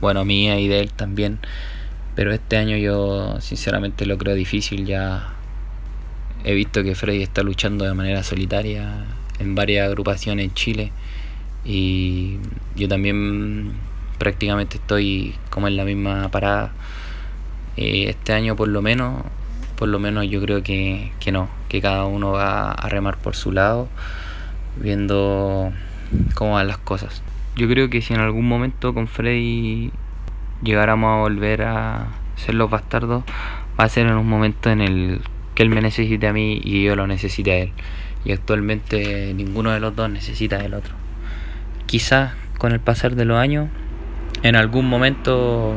bueno, 0.00 0.24
mía 0.24 0.58
y 0.58 0.68
de 0.68 0.80
él 0.80 0.92
también, 0.92 1.38
pero 2.14 2.32
este 2.32 2.56
año 2.56 2.76
yo 2.76 3.40
sinceramente 3.40 4.06
lo 4.06 4.16
creo 4.18 4.34
difícil, 4.34 4.86
ya 4.86 5.34
he 6.44 6.54
visto 6.54 6.82
que 6.82 6.94
Freddy 6.94 7.22
está 7.22 7.42
luchando 7.42 7.84
de 7.84 7.94
manera 7.94 8.22
solitaria 8.22 9.04
en 9.38 9.54
varias 9.54 9.86
agrupaciones 9.86 10.46
en 10.46 10.54
Chile 10.54 10.92
y 11.64 12.38
yo 12.76 12.88
también 12.88 13.72
prácticamente 14.18 14.76
estoy 14.76 15.34
como 15.50 15.68
en 15.68 15.76
la 15.76 15.84
misma 15.84 16.30
parada. 16.30 16.72
Eh, 17.76 18.06
este 18.08 18.32
año 18.32 18.56
por 18.56 18.68
lo 18.68 18.82
menos, 18.82 19.22
por 19.78 19.88
lo 19.88 20.00
menos 20.00 20.28
yo 20.28 20.40
creo 20.40 20.64
que, 20.64 21.12
que 21.20 21.30
no, 21.30 21.48
que 21.68 21.80
cada 21.80 22.04
uno 22.04 22.32
va 22.32 22.72
a 22.72 22.88
remar 22.88 23.16
por 23.16 23.36
su 23.36 23.52
lado, 23.52 23.88
viendo 24.76 25.72
cómo 26.34 26.54
van 26.54 26.66
las 26.66 26.78
cosas. 26.78 27.22
Yo 27.54 27.68
creo 27.68 27.88
que 27.88 28.02
si 28.02 28.12
en 28.12 28.20
algún 28.20 28.46
momento 28.48 28.92
con 28.92 29.06
Freddy 29.06 29.92
llegáramos 30.64 31.10
a 31.12 31.20
volver 31.20 31.62
a 31.62 32.08
ser 32.34 32.56
los 32.56 32.68
bastardos, 32.68 33.22
va 33.78 33.84
a 33.84 33.88
ser 33.88 34.08
en 34.08 34.16
un 34.16 34.28
momento 34.28 34.68
en 34.68 34.80
el 34.80 35.20
que 35.54 35.62
él 35.62 35.70
me 35.70 35.80
necesite 35.80 36.26
a 36.26 36.32
mí 36.32 36.60
y 36.62 36.82
yo 36.82 36.96
lo 36.96 37.06
necesite 37.06 37.52
a 37.52 37.56
él. 37.58 37.72
Y 38.24 38.32
actualmente 38.32 39.32
ninguno 39.32 39.70
de 39.70 39.78
los 39.78 39.94
dos 39.94 40.10
necesita 40.10 40.58
del 40.58 40.74
otro. 40.74 40.94
Quizás 41.86 42.32
con 42.58 42.72
el 42.72 42.80
pasar 42.80 43.14
de 43.14 43.24
los 43.24 43.38
años, 43.38 43.68
en 44.42 44.56
algún 44.56 44.88
momento 44.88 45.76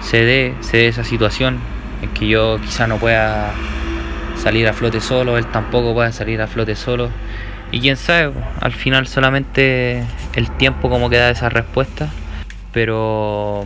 se 0.00 0.24
dé, 0.24 0.54
se 0.60 0.78
dé 0.78 0.88
esa 0.88 1.04
situación 1.04 1.60
en 2.02 2.10
que 2.10 2.28
yo 2.28 2.58
quizás 2.60 2.88
no 2.88 2.98
pueda 2.98 3.54
salir 4.36 4.68
a 4.68 4.72
flote 4.72 5.00
solo, 5.00 5.38
él 5.38 5.46
tampoco 5.46 5.94
pueda 5.94 6.12
salir 6.12 6.40
a 6.42 6.46
flote 6.46 6.74
solo. 6.74 7.08
Y 7.70 7.80
quién 7.80 7.96
sabe, 7.96 8.34
al 8.60 8.72
final 8.72 9.06
solamente 9.06 10.04
el 10.34 10.50
tiempo 10.58 10.90
como 10.90 11.08
que 11.08 11.16
da 11.16 11.30
esa 11.30 11.48
respuesta, 11.48 12.10
pero 12.72 13.64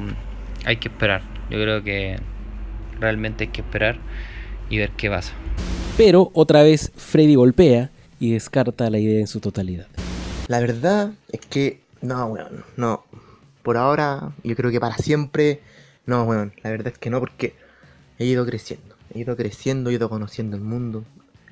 hay 0.65 0.77
que 0.77 0.89
esperar. 0.89 1.23
Yo 1.51 1.59
creo 1.61 1.83
que 1.83 2.21
realmente 3.01 3.45
hay 3.45 3.51
que 3.51 3.63
esperar 3.63 3.97
y 4.69 4.79
ver 4.79 4.91
qué 4.91 5.11
pasa. 5.11 5.33
Pero 5.97 6.31
otra 6.35 6.63
vez 6.63 6.93
Freddy 6.95 7.35
golpea 7.35 7.91
y 8.21 8.33
descarta 8.33 8.91
la 8.91 8.99
idea 8.99 9.21
en 9.21 9.27
su 9.27 9.41
totalidad. 9.41 9.87
La 10.49 10.61
verdad 10.61 11.13
es 11.33 11.41
que, 11.41 11.81
no, 12.03 12.27
weón, 12.27 12.65
no. 12.77 13.05
Por 13.63 13.77
ahora, 13.77 14.33
yo 14.45 14.55
creo 14.55 14.71
que 14.71 14.79
para 14.79 14.97
siempre, 14.99 15.61
no, 16.05 16.25
weón. 16.25 16.53
La 16.63 16.71
verdad 16.71 16.93
es 16.93 16.99
que 16.99 17.11
no, 17.11 17.19
porque 17.19 17.55
he 18.19 18.25
ido 18.25 18.47
creciendo. 18.47 18.97
He 19.13 19.21
ido 19.21 19.37
creciendo, 19.37 19.91
he 19.91 19.95
ido 19.95 20.09
conociendo 20.09 20.57
el 20.57 20.63
mundo. 20.63 21.05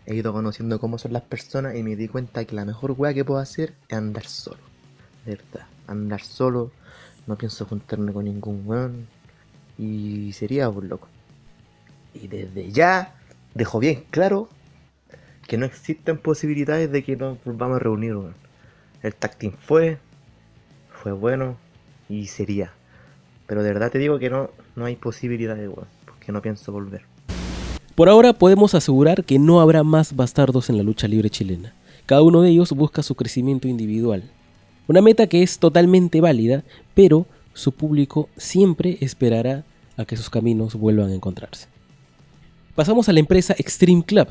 He 0.06 0.14
ido 0.14 0.32
conociendo 0.32 0.78
cómo 0.78 0.98
son 0.98 1.12
las 1.12 1.22
personas 1.22 1.76
y 1.76 1.82
me 1.82 1.96
di 1.96 2.08
cuenta 2.08 2.44
que 2.44 2.54
la 2.54 2.64
mejor 2.64 2.92
weá 2.92 3.14
que 3.14 3.24
puedo 3.24 3.40
hacer 3.40 3.74
es 3.88 3.96
andar 3.96 4.26
solo. 4.26 4.60
De 5.24 5.36
verdad, 5.36 5.66
andar 5.86 6.20
solo. 6.20 6.72
No 7.26 7.36
pienso 7.36 7.64
juntarme 7.64 8.12
con 8.12 8.24
ningún 8.24 8.62
weón. 8.66 9.06
Y 9.78 10.32
sería 10.32 10.70
por 10.70 10.84
loco. 10.84 11.08
Y 12.12 12.28
desde 12.28 12.70
ya 12.70 13.14
dejo 13.54 13.78
bien 13.78 14.04
claro 14.10 14.48
que 15.46 15.58
no 15.58 15.66
existen 15.66 16.18
posibilidades 16.18 16.90
de 16.90 17.02
que 17.02 17.16
nos 17.16 17.42
volvamos 17.44 17.76
a 17.76 17.80
reunir, 17.80 18.16
weón. 18.16 18.34
El 19.02 19.14
tacting 19.14 19.52
fue, 19.52 19.98
fue 20.90 21.12
bueno 21.12 21.56
y 22.08 22.26
sería. 22.26 22.72
Pero 23.46 23.62
de 23.62 23.72
verdad 23.72 23.90
te 23.90 23.98
digo 23.98 24.18
que 24.18 24.30
no, 24.30 24.50
no 24.76 24.84
hay 24.86 24.96
posibilidades, 24.96 25.68
weón. 25.68 25.88
Porque 26.24 26.32
no 26.32 26.40
pienso 26.40 26.72
volver. 26.72 27.02
Por 27.94 28.08
ahora 28.08 28.32
podemos 28.32 28.74
asegurar 28.74 29.24
que 29.24 29.38
no 29.38 29.60
habrá 29.60 29.82
más 29.82 30.16
bastardos 30.16 30.70
en 30.70 30.78
la 30.78 30.82
lucha 30.82 31.06
libre 31.06 31.28
chilena. 31.28 31.74
Cada 32.06 32.22
uno 32.22 32.40
de 32.40 32.48
ellos 32.48 32.72
busca 32.72 33.02
su 33.02 33.14
crecimiento 33.14 33.68
individual. 33.68 34.22
Una 34.88 35.02
meta 35.02 35.26
que 35.26 35.42
es 35.42 35.58
totalmente 35.58 36.22
válida, 36.22 36.64
pero 36.94 37.26
su 37.52 37.72
público 37.72 38.30
siempre 38.38 38.96
esperará 39.02 39.64
a 39.98 40.06
que 40.06 40.16
sus 40.16 40.30
caminos 40.30 40.76
vuelvan 40.76 41.10
a 41.10 41.14
encontrarse. 41.14 41.68
Pasamos 42.74 43.10
a 43.10 43.12
la 43.12 43.20
empresa 43.20 43.54
Extreme 43.58 44.02
Club, 44.02 44.28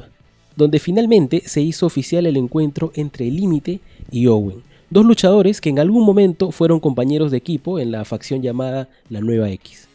donde 0.55 0.79
finalmente 0.79 1.43
se 1.45 1.61
hizo 1.61 1.85
oficial 1.85 2.25
el 2.25 2.37
encuentro 2.37 2.91
entre 2.95 3.29
Límite 3.29 3.81
y 4.09 4.25
Owen, 4.25 4.63
dos 4.89 5.05
luchadores 5.05 5.61
que 5.61 5.69
en 5.69 5.77
algún 5.77 6.07
momento 6.07 6.49
fueron 6.49 6.79
compañeros 6.79 7.29
de 7.29 7.37
equipo 7.37 7.77
en 7.77 7.91
la 7.91 8.03
facción 8.03 8.41
llamada 8.41 8.89
La 9.09 9.21
Nueva 9.21 9.51
X. 9.51 9.89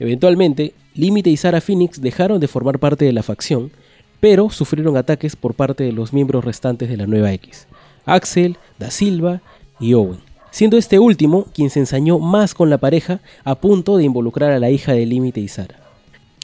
Eventualmente, 0.00 0.72
Límite 0.94 1.30
y 1.30 1.36
Sara 1.36 1.60
Phoenix 1.60 2.00
dejaron 2.00 2.40
de 2.40 2.48
formar 2.48 2.78
parte 2.78 3.04
de 3.04 3.12
la 3.12 3.22
facción, 3.22 3.70
pero 4.18 4.50
sufrieron 4.50 4.96
ataques 4.96 5.36
por 5.36 5.54
parte 5.54 5.84
de 5.84 5.92
los 5.92 6.12
miembros 6.12 6.44
restantes 6.44 6.88
de 6.88 6.96
la 6.96 7.06
Nueva 7.06 7.32
X, 7.34 7.68
Axel, 8.06 8.56
Da 8.78 8.90
Silva 8.90 9.42
y 9.78 9.92
Owen, 9.92 10.18
siendo 10.50 10.78
este 10.78 10.98
último 10.98 11.46
quien 11.54 11.68
se 11.68 11.80
ensañó 11.80 12.18
más 12.18 12.54
con 12.54 12.70
la 12.70 12.78
pareja 12.78 13.20
a 13.44 13.54
punto 13.56 13.98
de 13.98 14.04
involucrar 14.04 14.50
a 14.52 14.58
la 14.58 14.70
hija 14.70 14.94
de 14.94 15.04
Límite 15.04 15.40
y 15.40 15.48
Sara. 15.48 15.78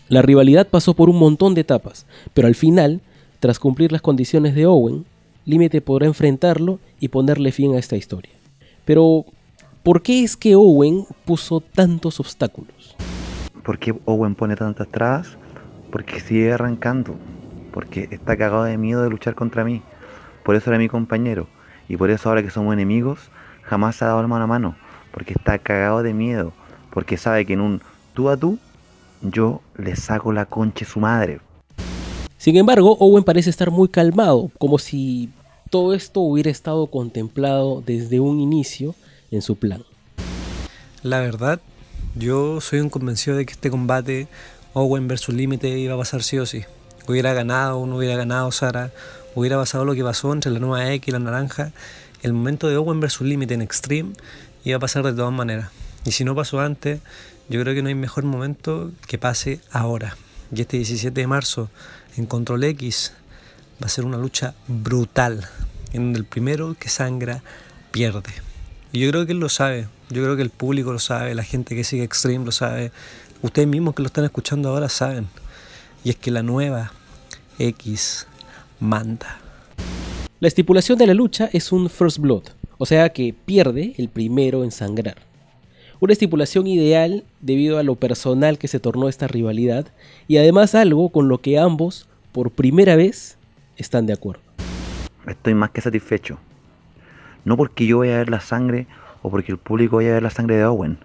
La 0.08 0.20
rivalidad 0.20 0.68
pasó 0.68 0.94
por 0.94 1.08
un 1.08 1.18
montón 1.18 1.54
de 1.54 1.62
etapas, 1.62 2.06
pero 2.34 2.48
al 2.48 2.54
final, 2.54 3.00
tras 3.40 3.58
cumplir 3.58 3.90
las 3.90 4.02
condiciones 4.02 4.54
de 4.54 4.66
Owen, 4.66 5.06
Límite 5.46 5.80
podrá 5.80 6.06
enfrentarlo 6.06 6.78
y 7.00 7.08
ponerle 7.08 7.52
fin 7.52 7.75
a 7.75 7.78
esta 7.78 7.96
historia. 7.96 8.32
Pero, 8.84 9.25
¿por 9.82 10.02
qué 10.02 10.22
es 10.22 10.36
que 10.36 10.54
Owen 10.56 11.06
puso 11.25 11.60
tantos 11.60 12.20
obstáculos? 12.20 12.75
¿Por 13.66 13.80
qué 13.80 13.92
Owen 14.04 14.37
pone 14.37 14.54
tantas 14.54 14.87
trabas? 14.87 15.37
Porque 15.90 16.20
sigue 16.20 16.52
arrancando, 16.52 17.16
porque 17.73 18.06
está 18.12 18.37
cagado 18.37 18.62
de 18.62 18.78
miedo 18.78 19.02
de 19.02 19.11
luchar 19.11 19.35
contra 19.35 19.64
mí. 19.64 19.82
Por 20.44 20.54
eso 20.54 20.70
era 20.70 20.78
mi 20.78 20.87
compañero, 20.87 21.49
y 21.88 21.96
por 21.96 22.11
eso 22.11 22.28
ahora 22.28 22.44
que 22.44 22.50
somos 22.50 22.73
enemigos, 22.73 23.18
jamás 23.64 23.96
se 23.96 24.04
ha 24.04 24.08
dado 24.08 24.23
la 24.23 24.28
mano 24.28 24.44
a 24.44 24.46
mano, 24.46 24.76
porque 25.11 25.35
está 25.37 25.58
cagado 25.58 26.04
de 26.04 26.14
miedo, 26.14 26.52
porque 26.92 27.16
sabe 27.16 27.44
que 27.44 27.54
en 27.54 27.61
un 27.61 27.82
tú 28.14 28.28
a 28.28 28.37
tú, 28.37 28.61
yo 29.20 29.62
le 29.76 29.96
saco 29.96 30.30
la 30.30 30.46
concha 30.46 30.85
a 30.85 30.88
su 30.88 31.00
madre. 31.00 31.40
Sin 32.38 32.56
embargo, 32.56 32.96
Owen 33.00 33.25
parece 33.25 33.50
estar 33.50 33.73
muy 33.73 33.88
calmado, 33.88 34.52
como 34.58 34.78
si 34.78 35.30
todo 35.70 35.92
esto 35.92 36.20
hubiera 36.20 36.50
estado 36.50 36.87
contemplado 36.87 37.82
desde 37.85 38.20
un 38.20 38.38
inicio 38.38 38.94
en 39.32 39.42
su 39.42 39.56
plan. 39.56 39.82
La 41.02 41.18
verdad, 41.18 41.61
yo 42.18 42.62
soy 42.62 42.80
un 42.80 42.88
convencido 42.88 43.37
de 43.37 43.44
que 43.44 43.52
este 43.52 43.70
combate 43.70 44.26
Owen 44.73 45.06
versus 45.06 45.35
Límite 45.35 45.68
iba 45.78 45.94
a 45.94 45.99
pasar 45.99 46.23
sí 46.23 46.38
o 46.38 46.46
sí. 46.46 46.64
Hubiera 47.06 47.35
ganado 47.35 47.87
no 47.87 47.96
hubiera 47.99 48.16
ganado 48.16 48.50
Sara, 48.52 48.90
hubiera 49.35 49.58
pasado 49.58 49.85
lo 49.85 49.94
que 49.94 50.02
pasó 50.02 50.32
entre 50.32 50.50
la 50.50 50.58
nueva 50.58 50.90
X 50.94 51.08
y 51.08 51.11
la 51.12 51.18
naranja. 51.18 51.73
El 52.23 52.32
momento 52.32 52.68
de 52.68 52.76
Owen 52.78 53.00
versus 53.00 53.26
Límite 53.26 53.54
en 53.54 53.62
Extreme 53.62 54.12
iba 54.64 54.78
a 54.78 54.80
pasar 54.80 55.04
de 55.04 55.12
todas 55.12 55.32
maneras. 55.32 55.70
Y 56.06 56.12
si 56.12 56.25
no 56.25 56.35
pasó 56.35 56.61
antes, 56.61 57.00
yo 57.50 57.61
creo 57.61 57.75
que 57.75 57.82
no 57.82 57.88
hay 57.88 57.94
mejor 57.94 58.25
momento 58.25 58.90
que 59.06 59.18
pase 59.18 59.61
ahora. 59.70 60.16
Y 60.54 60.62
este 60.62 60.78
17 60.78 61.20
de 61.20 61.26
marzo 61.26 61.68
en 62.16 62.25
Control 62.25 62.64
X 62.64 63.12
va 63.82 63.87
a 63.87 63.90
ser 63.90 64.06
una 64.06 64.16
lucha 64.16 64.54
brutal, 64.68 65.46
en 65.92 66.04
donde 66.04 66.20
el 66.20 66.25
primero 66.25 66.76
que 66.78 66.88
sangra 66.88 67.42
pierde. 67.90 68.32
Y 68.96 69.00
yo 69.00 69.10
creo 69.10 69.26
que 69.26 69.32
él 69.32 69.40
lo 69.40 69.50
sabe, 69.50 69.88
yo 70.08 70.22
creo 70.22 70.36
que 70.36 70.42
el 70.42 70.48
público 70.48 70.90
lo 70.90 70.98
sabe, 70.98 71.34
la 71.34 71.42
gente 71.42 71.76
que 71.76 71.84
sigue 71.84 72.02
Extreme 72.02 72.46
lo 72.46 72.50
sabe, 72.50 72.92
ustedes 73.42 73.68
mismos 73.68 73.94
que 73.94 74.00
lo 74.00 74.06
están 74.06 74.24
escuchando 74.24 74.70
ahora 74.70 74.88
saben. 74.88 75.26
Y 76.02 76.08
es 76.08 76.16
que 76.16 76.30
la 76.30 76.42
nueva 76.42 76.92
X 77.58 78.26
manda. 78.80 79.38
La 80.40 80.48
estipulación 80.48 80.96
de 80.96 81.08
la 81.08 81.12
lucha 81.12 81.50
es 81.52 81.72
un 81.72 81.90
First 81.90 82.20
Blood, 82.20 82.44
o 82.78 82.86
sea 82.86 83.10
que 83.10 83.34
pierde 83.34 83.92
el 83.98 84.08
primero 84.08 84.64
en 84.64 84.70
sangrar. 84.70 85.18
Una 86.00 86.14
estipulación 86.14 86.66
ideal 86.66 87.22
debido 87.42 87.78
a 87.78 87.82
lo 87.82 87.96
personal 87.96 88.56
que 88.56 88.66
se 88.66 88.80
tornó 88.80 89.10
esta 89.10 89.28
rivalidad 89.28 89.88
y 90.26 90.38
además 90.38 90.74
algo 90.74 91.10
con 91.10 91.28
lo 91.28 91.42
que 91.42 91.58
ambos, 91.58 92.08
por 92.32 92.50
primera 92.50 92.96
vez, 92.96 93.36
están 93.76 94.06
de 94.06 94.14
acuerdo. 94.14 94.40
Estoy 95.26 95.52
más 95.52 95.72
que 95.72 95.82
satisfecho. 95.82 96.38
No 97.46 97.56
porque 97.56 97.86
yo 97.86 97.98
vaya 97.98 98.16
a 98.16 98.18
ver 98.18 98.28
la 98.28 98.40
sangre 98.40 98.88
o 99.22 99.30
porque 99.30 99.52
el 99.52 99.58
público 99.58 99.96
vaya 99.96 100.10
a 100.10 100.14
ver 100.14 100.22
la 100.24 100.30
sangre 100.30 100.56
de 100.56 100.64
Owen, 100.64 100.98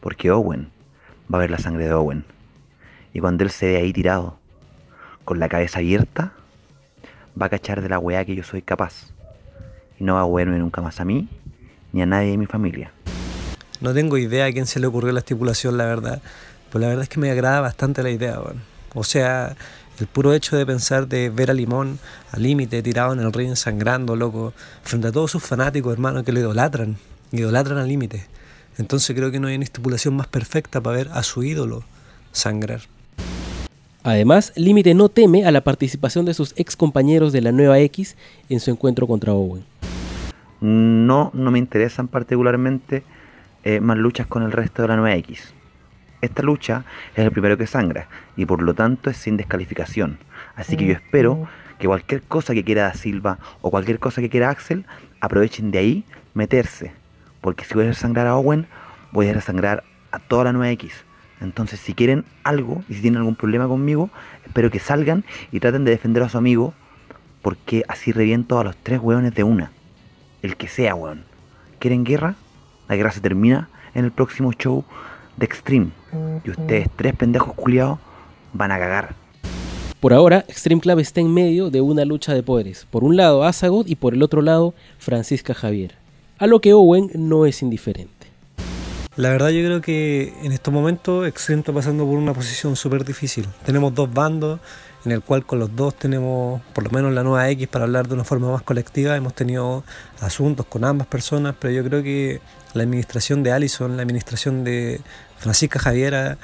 porque 0.00 0.32
Owen 0.32 0.68
va 1.32 1.38
a 1.38 1.40
ver 1.42 1.50
la 1.52 1.58
sangre 1.58 1.84
de 1.84 1.92
Owen. 1.92 2.24
Y 3.12 3.20
cuando 3.20 3.44
él 3.44 3.50
se 3.50 3.66
ve 3.66 3.76
ahí 3.76 3.92
tirado, 3.92 4.36
con 5.24 5.38
la 5.38 5.48
cabeza 5.48 5.78
abierta, 5.78 6.32
va 7.40 7.46
a 7.46 7.48
cachar 7.50 7.82
de 7.82 7.88
la 7.88 8.00
weá 8.00 8.24
que 8.24 8.34
yo 8.34 8.42
soy 8.42 8.62
capaz. 8.62 9.12
Y 10.00 10.02
no 10.02 10.14
va 10.14 10.22
a 10.22 10.28
verme 10.28 10.58
nunca 10.58 10.82
más 10.82 10.98
a 10.98 11.04
mí, 11.04 11.28
ni 11.92 12.02
a 12.02 12.06
nadie 12.06 12.32
de 12.32 12.36
mi 12.36 12.46
familia. 12.46 12.90
No 13.80 13.94
tengo 13.94 14.18
idea 14.18 14.46
a 14.46 14.52
quién 14.52 14.66
se 14.66 14.80
le 14.80 14.88
ocurrió 14.88 15.12
la 15.12 15.20
estipulación, 15.20 15.78
la 15.78 15.84
verdad. 15.84 16.20
Pues 16.72 16.82
la 16.82 16.88
verdad 16.88 17.04
es 17.04 17.08
que 17.08 17.20
me 17.20 17.30
agrada 17.30 17.60
bastante 17.60 18.02
la 18.02 18.10
idea, 18.10 18.40
O 18.92 19.04
sea, 19.04 19.54
el 19.98 20.06
puro 20.06 20.32
hecho 20.32 20.56
de 20.56 20.66
pensar 20.66 21.08
de 21.08 21.30
ver 21.30 21.50
a 21.50 21.54
Limón 21.54 21.98
al 22.32 22.42
límite, 22.42 22.82
tirado 22.82 23.12
en 23.12 23.20
el 23.20 23.32
ring, 23.32 23.56
sangrando, 23.56 24.16
loco, 24.16 24.52
frente 24.82 25.08
a 25.08 25.12
todos 25.12 25.30
sus 25.30 25.42
fanáticos, 25.42 25.92
hermanos, 25.92 26.24
que 26.24 26.32
lo 26.32 26.40
idolatran, 26.40 26.96
idolatran 27.32 27.78
al 27.78 27.88
límite. 27.88 28.26
Entonces 28.78 29.16
creo 29.16 29.30
que 29.30 29.40
no 29.40 29.48
hay 29.48 29.56
una 29.56 29.64
estipulación 29.64 30.14
más 30.14 30.26
perfecta 30.26 30.80
para 30.80 30.96
ver 30.96 31.08
a 31.12 31.22
su 31.22 31.42
ídolo 31.42 31.82
sangrar. 32.32 32.82
Además, 34.02 34.52
Límite 34.54 34.94
no 34.94 35.08
teme 35.08 35.44
a 35.46 35.50
la 35.50 35.62
participación 35.62 36.26
de 36.26 36.34
sus 36.34 36.54
ex 36.56 36.76
compañeros 36.76 37.32
de 37.32 37.40
la 37.40 37.50
Nueva 37.50 37.80
X 37.80 38.16
en 38.48 38.60
su 38.60 38.70
encuentro 38.70 39.08
contra 39.08 39.32
Owen. 39.32 39.64
No, 40.60 41.30
no 41.34 41.50
me 41.50 41.58
interesan 41.58 42.06
particularmente 42.06 43.02
eh, 43.64 43.80
más 43.80 43.96
luchas 43.96 44.28
con 44.28 44.44
el 44.44 44.52
resto 44.52 44.82
de 44.82 44.88
la 44.88 44.96
9X. 44.96 45.38
Esta 46.20 46.42
lucha 46.42 46.84
es 47.14 47.24
el 47.24 47.30
primero 47.30 47.56
que 47.56 47.66
sangra 47.66 48.08
y 48.36 48.46
por 48.46 48.62
lo 48.62 48.74
tanto 48.74 49.10
es 49.10 49.16
sin 49.16 49.36
descalificación. 49.36 50.18
Así 50.54 50.76
que 50.76 50.86
yo 50.86 50.92
espero 50.92 51.48
que 51.78 51.86
cualquier 51.86 52.22
cosa 52.22 52.54
que 52.54 52.64
quiera 52.64 52.92
Silva 52.94 53.38
o 53.60 53.70
cualquier 53.70 53.98
cosa 53.98 54.20
que 54.20 54.30
quiera 54.30 54.50
Axel 54.50 54.86
aprovechen 55.20 55.70
de 55.70 55.78
ahí 55.78 56.04
meterse. 56.34 56.92
Porque 57.40 57.64
si 57.64 57.74
voy 57.74 57.86
a 57.86 57.94
sangrar 57.94 58.26
a 58.26 58.36
Owen, 58.36 58.66
voy 59.12 59.28
a 59.28 59.40
sangrar 59.40 59.84
a 60.10 60.18
toda 60.18 60.44
la 60.44 60.52
9X. 60.52 60.90
Entonces 61.40 61.80
si 61.80 61.94
quieren 61.94 62.24
algo 62.44 62.82
y 62.88 62.94
si 62.94 63.02
tienen 63.02 63.18
algún 63.18 63.36
problema 63.36 63.68
conmigo, 63.68 64.10
espero 64.46 64.70
que 64.70 64.78
salgan 64.78 65.24
y 65.52 65.60
traten 65.60 65.84
de 65.84 65.90
defender 65.90 66.22
a 66.22 66.28
su 66.28 66.38
amigo 66.38 66.72
porque 67.42 67.84
así 67.88 68.10
reviento 68.10 68.58
a 68.58 68.64
los 68.64 68.76
tres 68.76 68.98
hueones 69.00 69.34
de 69.34 69.44
una. 69.44 69.70
El 70.42 70.56
que 70.56 70.68
sea, 70.68 70.94
hueón. 70.94 71.24
¿Quieren 71.78 72.04
guerra? 72.04 72.34
La 72.88 72.96
guerra 72.96 73.12
se 73.12 73.20
termina 73.20 73.68
en 73.94 74.04
el 74.04 74.12
próximo 74.12 74.52
show 74.52 74.84
de 75.36 75.46
Extreme. 75.46 75.90
Y 76.44 76.50
ustedes, 76.50 76.88
tres 76.96 77.14
pendejos 77.14 77.54
culiados, 77.54 77.98
van 78.52 78.72
a 78.72 78.78
cagar. 78.78 79.14
Por 80.00 80.12
ahora, 80.12 80.44
Extreme 80.48 80.80
Club 80.80 80.98
está 80.98 81.20
en 81.20 81.32
medio 81.32 81.70
de 81.70 81.80
una 81.80 82.04
lucha 82.04 82.34
de 82.34 82.42
poderes. 82.42 82.86
Por 82.90 83.02
un 83.02 83.16
lado, 83.16 83.44
Asagot 83.44 83.88
y 83.88 83.96
por 83.96 84.14
el 84.14 84.22
otro 84.22 84.42
lado, 84.42 84.74
Francisca 84.98 85.54
Javier. 85.54 85.94
A 86.38 86.46
lo 86.46 86.60
que 86.60 86.74
Owen 86.74 87.10
no 87.14 87.46
es 87.46 87.62
indiferente. 87.62 88.14
La 89.16 89.30
verdad 89.30 89.48
yo 89.48 89.64
creo 89.64 89.80
que 89.80 90.34
en 90.42 90.52
estos 90.52 90.72
momentos 90.72 91.26
Extreme 91.26 91.60
está 91.60 91.72
pasando 91.72 92.04
por 92.04 92.18
una 92.18 92.34
posición 92.34 92.76
súper 92.76 93.04
difícil. 93.04 93.46
Tenemos 93.64 93.94
dos 93.94 94.12
bandos 94.12 94.60
en 95.06 95.12
el 95.12 95.22
cual 95.22 95.46
con 95.46 95.60
los 95.60 95.74
dos 95.76 95.94
tenemos, 95.94 96.60
por 96.74 96.82
lo 96.82 96.90
menos 96.90 97.12
la 97.12 97.22
nueva 97.22 97.48
X, 97.50 97.68
para 97.68 97.84
hablar 97.84 98.08
de 98.08 98.14
una 98.14 98.24
forma 98.24 98.50
más 98.50 98.62
colectiva, 98.62 99.16
hemos 99.16 99.34
tenido 99.34 99.84
asuntos 100.20 100.66
con 100.66 100.84
ambas 100.84 101.06
personas, 101.06 101.54
pero 101.60 101.72
yo 101.72 101.84
creo 101.84 102.02
que 102.02 102.40
la 102.74 102.82
administración 102.82 103.44
de 103.44 103.52
Allison, 103.52 103.96
la 103.96 104.02
administración 104.02 104.64
de 104.64 105.00
Francisca 105.38 105.78
Javiera 105.78 106.38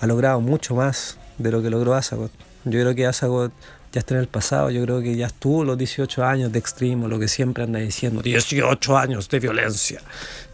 ha 0.00 0.06
logrado 0.06 0.40
mucho 0.40 0.74
más 0.74 1.18
de 1.36 1.50
lo 1.50 1.62
que 1.62 1.68
logró 1.68 1.94
Asagot. 1.94 2.32
Yo 2.64 2.80
creo 2.80 2.94
que 2.94 3.06
Asagot 3.06 3.52
ya 3.92 4.00
está 4.00 4.14
en 4.14 4.20
el 4.20 4.28
pasado, 4.28 4.70
yo 4.70 4.82
creo 4.84 5.02
que 5.02 5.14
ya 5.14 5.26
estuvo 5.26 5.62
los 5.62 5.76
18 5.76 6.24
años 6.24 6.50
de 6.50 6.58
extremo, 6.58 7.08
lo 7.08 7.18
que 7.18 7.28
siempre 7.28 7.64
anda 7.64 7.78
diciendo, 7.78 8.22
18 8.22 8.96
años 8.96 9.28
de 9.28 9.38
violencia. 9.38 10.00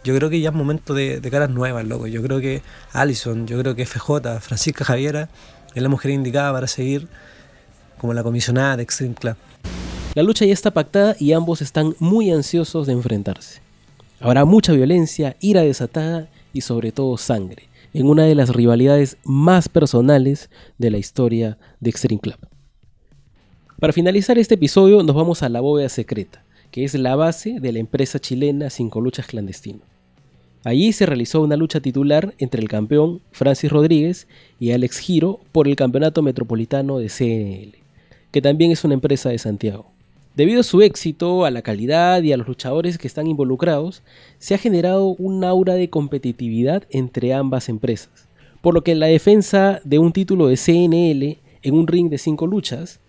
Yo 0.03 0.13
creo 0.13 0.29
que 0.29 0.41
ya 0.41 0.49
es 0.49 0.55
momento 0.55 0.93
de, 0.93 1.21
de 1.21 1.31
caras 1.31 1.49
nuevas, 1.49 1.85
loco. 1.85 2.07
Yo 2.07 2.21
creo 2.21 2.41
que 2.41 2.61
Allison, 2.91 3.47
yo 3.47 3.57
creo 3.61 3.75
que 3.75 3.85
FJ, 3.85 4.41
Francisca 4.41 4.83
Javiera, 4.83 5.29
es 5.73 5.81
la 5.81 5.87
mujer 5.87 6.11
indicada 6.11 6.51
para 6.51 6.67
seguir 6.67 7.07
como 8.05 8.13
la 8.13 8.21
comisionada 8.21 8.77
de 8.77 8.83
Extreme 8.83 9.15
Club. 9.15 9.35
La 10.13 10.21
lucha 10.21 10.45
ya 10.45 10.53
está 10.53 10.69
pactada 10.69 11.15
y 11.19 11.31
ambos 11.31 11.63
están 11.63 11.95
muy 11.97 12.29
ansiosos 12.29 12.85
de 12.85 12.93
enfrentarse. 12.93 13.61
Habrá 14.19 14.45
mucha 14.45 14.73
violencia, 14.73 15.35
ira 15.39 15.63
desatada 15.63 16.29
y 16.53 16.61
sobre 16.61 16.91
todo 16.91 17.17
sangre, 17.17 17.67
en 17.95 18.05
una 18.05 18.25
de 18.25 18.35
las 18.35 18.49
rivalidades 18.49 19.17
más 19.23 19.69
personales 19.69 20.51
de 20.77 20.91
la 20.91 20.99
historia 20.99 21.57
de 21.79 21.89
Extreme 21.89 22.21
Club. 22.21 22.37
Para 23.79 23.91
finalizar 23.91 24.37
este 24.37 24.53
episodio 24.53 25.01
nos 25.01 25.15
vamos 25.15 25.41
a 25.41 25.49
la 25.49 25.61
bóveda 25.61 25.89
secreta, 25.89 26.43
que 26.69 26.83
es 26.83 26.93
la 26.93 27.15
base 27.15 27.59
de 27.59 27.71
la 27.71 27.79
empresa 27.79 28.19
chilena 28.19 28.69
Cinco 28.69 29.01
Luchas 29.01 29.25
Clandestino. 29.25 29.79
Allí 30.63 30.93
se 30.93 31.07
realizó 31.07 31.41
una 31.41 31.57
lucha 31.57 31.79
titular 31.79 32.35
entre 32.37 32.61
el 32.61 32.69
campeón 32.69 33.21
Francis 33.31 33.71
Rodríguez 33.71 34.27
y 34.59 34.73
Alex 34.73 34.99
Giro 34.99 35.39
por 35.51 35.67
el 35.67 35.75
campeonato 35.75 36.21
metropolitano 36.21 36.99
de 36.99 37.09
CNL 37.09 37.84
que 38.35 38.41
también 38.41 38.69
es 38.69 38.83
una 38.83 38.95
empresa 38.95 39.29
de 39.29 39.37
Santiago. 39.37 39.85
Debido 40.35 40.59
a 40.59 40.63
su 40.63 40.81
éxito, 40.81 41.45
a 41.45 41.51
la 41.51 41.61
calidad 41.61 42.21
y 42.21 42.33
a 42.33 42.37
los 42.37 42.49
luchadores 42.49 42.97
que 42.97 43.07
están 43.07 43.27
involucrados, 43.27 44.03
se 44.39 44.53
ha 44.53 44.57
generado 44.57 45.15
un 45.17 45.45
aura 45.45 45.75
de 45.75 45.89
competitividad 45.89 46.83
entre 46.89 47.33
ambas 47.33 47.69
empresas, 47.69 48.27
por 48.61 48.73
lo 48.73 48.83
que 48.83 48.93
la 48.93 49.05
defensa 49.05 49.79
de 49.85 49.99
un 49.99 50.11
título 50.11 50.47
de 50.47 50.57
CNL 50.57 51.37
en 51.61 51.75
un 51.75 51.87
ring 51.87 52.09
de 52.09 52.17
cinco 52.17 52.45
luchas 52.45 52.99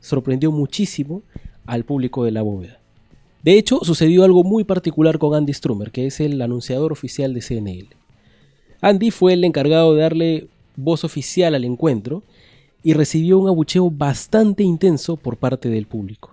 sorprendió 0.00 0.50
muchísimo 0.50 1.22
al 1.64 1.84
público 1.84 2.24
de 2.24 2.32
la 2.32 2.42
bóveda. 2.42 2.80
De 3.44 3.58
hecho, 3.58 3.78
sucedió 3.84 4.24
algo 4.24 4.42
muy 4.42 4.64
particular 4.64 5.20
con 5.20 5.36
Andy 5.36 5.52
Strummer, 5.52 5.92
que 5.92 6.06
es 6.06 6.18
el 6.18 6.42
anunciador 6.42 6.90
oficial 6.90 7.34
de 7.34 7.40
CNL. 7.40 7.88
Andy 8.80 9.12
fue 9.12 9.34
el 9.34 9.44
encargado 9.44 9.94
de 9.94 10.02
darle 10.02 10.48
voz 10.74 11.04
oficial 11.04 11.54
al 11.54 11.64
encuentro 11.64 12.24
y 12.82 12.94
recibió 12.94 13.38
un 13.38 13.48
abucheo 13.48 13.90
bastante 13.90 14.62
intenso 14.62 15.16
por 15.16 15.36
parte 15.36 15.68
del 15.68 15.86
público. 15.86 16.32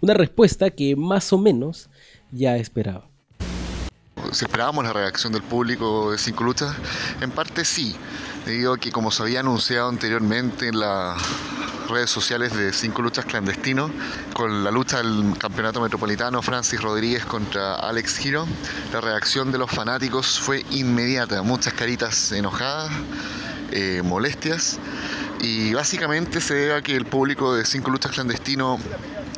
Una 0.00 0.14
respuesta 0.14 0.70
que 0.70 0.94
más 0.96 1.32
o 1.32 1.38
menos 1.38 1.88
ya 2.30 2.56
esperaba. 2.56 3.08
Si 4.32 4.44
esperábamos 4.44 4.84
la 4.84 4.92
reacción 4.92 5.32
del 5.32 5.42
público 5.42 6.12
de 6.12 6.18
Cinco 6.18 6.44
Luchas, 6.44 6.74
en 7.20 7.30
parte 7.30 7.64
sí, 7.64 7.94
debido 8.44 8.74
a 8.74 8.78
que 8.78 8.90
como 8.90 9.10
se 9.10 9.22
había 9.22 9.40
anunciado 9.40 9.88
anteriormente 9.88 10.68
en 10.68 10.78
las 10.80 11.20
redes 11.88 12.10
sociales 12.10 12.54
de 12.54 12.72
Cinco 12.72 13.00
Luchas 13.02 13.24
Clandestino, 13.24 13.90
con 14.34 14.64
la 14.64 14.70
lucha 14.70 14.98
del 14.98 15.36
campeonato 15.38 15.80
metropolitano 15.80 16.42
Francis 16.42 16.80
Rodríguez 16.80 17.24
contra 17.24 17.76
Alex 17.76 18.18
Giro, 18.18 18.46
la 18.92 19.00
reacción 19.00 19.50
de 19.50 19.58
los 19.58 19.70
fanáticos 19.70 20.38
fue 20.38 20.64
inmediata, 20.70 21.42
muchas 21.42 21.72
caritas 21.72 22.32
enojadas, 22.32 22.90
eh, 23.70 24.02
molestias 24.04 24.78
y 25.40 25.72
básicamente 25.74 26.40
se 26.40 26.54
debe 26.54 26.74
a 26.74 26.82
que 26.82 26.96
el 26.96 27.04
público 27.04 27.54
de 27.54 27.64
Cinco 27.64 27.90
Luchas 27.90 28.12
Clandestino 28.12 28.78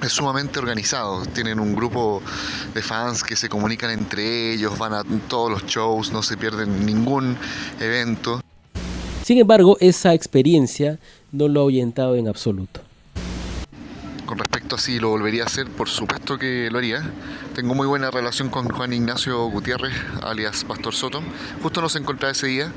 es 0.02 0.12
sumamente 0.12 0.58
organizado. 0.58 1.24
Tienen 1.26 1.60
un 1.60 1.74
grupo 1.74 2.22
de 2.74 2.82
fans 2.82 3.22
que 3.22 3.36
se 3.36 3.48
comunican 3.48 3.90
entre 3.90 4.52
ellos, 4.52 4.78
van 4.78 4.94
a 4.94 5.04
todos 5.28 5.50
los 5.50 5.66
shows, 5.66 6.12
no 6.12 6.22
se 6.22 6.36
pierden 6.36 6.86
ningún 6.86 7.36
evento. 7.80 8.40
Sin 9.22 9.38
embargo, 9.38 9.76
esa 9.80 10.14
experiencia 10.14 10.98
no 11.32 11.48
lo 11.48 11.60
ha 11.60 11.62
ahuyentado 11.64 12.16
en 12.16 12.28
absoluto. 12.28 12.80
Con 14.70 14.76
respecto 14.76 14.92
a 14.92 14.94
si 14.94 15.00
lo 15.00 15.09
volvería 15.09 15.42
a 15.42 15.46
hacer, 15.46 15.66
por 15.66 15.88
supuesto 15.88 16.38
que 16.38 16.68
lo 16.70 16.78
haría. 16.78 17.02
Tengo 17.56 17.74
muy 17.74 17.88
buena 17.88 18.09
relación 18.09 18.50
con 18.50 18.68
Juan 18.68 18.92
Ignacio 18.92 19.46
Gutiérrez, 19.46 19.92
alias 20.22 20.62
Pastor 20.62 20.94
Soto. 20.94 21.22
Justo 21.61 21.80
nos 21.80 21.96
encontraba 21.96 22.30
ese 22.30 22.46
día 22.46 22.72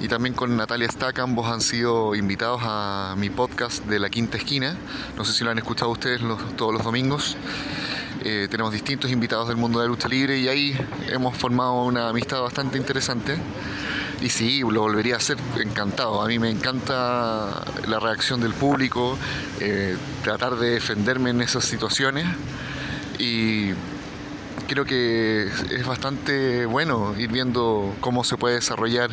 y 0.00 0.08
también 0.08 0.34
con 0.34 0.56
Natalia 0.56 0.88
Stack, 0.88 1.18
ambos 1.18 1.46
han 1.52 1.60
sido 1.60 2.14
invitados 2.14 2.62
a 2.64 3.14
mi 3.18 3.28
podcast 3.28 3.84
de 3.84 3.98
La 3.98 4.08
Quinta 4.08 4.38
Esquina. 4.38 4.74
No 5.18 5.24
sé 5.26 5.34
si 5.34 5.44
lo 5.44 5.50
han 5.50 5.58
escuchado 5.58 5.90
ustedes 5.90 6.22
todos 6.56 6.72
los 6.72 6.82
domingos. 6.82 7.36
Eh, 8.24 8.48
tenemos 8.50 8.72
distintos 8.72 9.10
invitados 9.10 9.46
del 9.48 9.58
mundo 9.58 9.80
de 9.80 9.84
la 9.84 9.90
lucha 9.90 10.08
libre 10.08 10.38
y 10.38 10.48
ahí 10.48 10.74
hemos 11.08 11.36
formado 11.36 11.84
una 11.84 12.08
amistad 12.08 12.40
bastante 12.40 12.78
interesante. 12.78 13.36
Y 14.20 14.28
sí, 14.30 14.60
lo 14.60 14.82
volvería 14.82 15.14
a 15.14 15.16
hacer 15.18 15.36
encantado. 15.60 16.22
A 16.22 16.28
mí 16.28 16.38
me 16.38 16.50
encanta 16.50 17.64
la 17.86 18.00
reacción 18.00 18.40
del 18.40 18.54
público, 18.54 19.18
eh, 19.60 19.96
tratar 20.22 20.56
de 20.56 20.70
defenderme 20.70 21.30
en 21.30 21.40
esas 21.42 21.64
situaciones. 21.64 22.26
Y 23.18 23.72
creo 24.66 24.84
que 24.84 25.44
es 25.46 25.86
bastante 25.86 26.66
bueno 26.66 27.14
ir 27.18 27.30
viendo 27.30 27.94
cómo 28.00 28.24
se 28.24 28.36
puede 28.36 28.56
desarrollar 28.56 29.10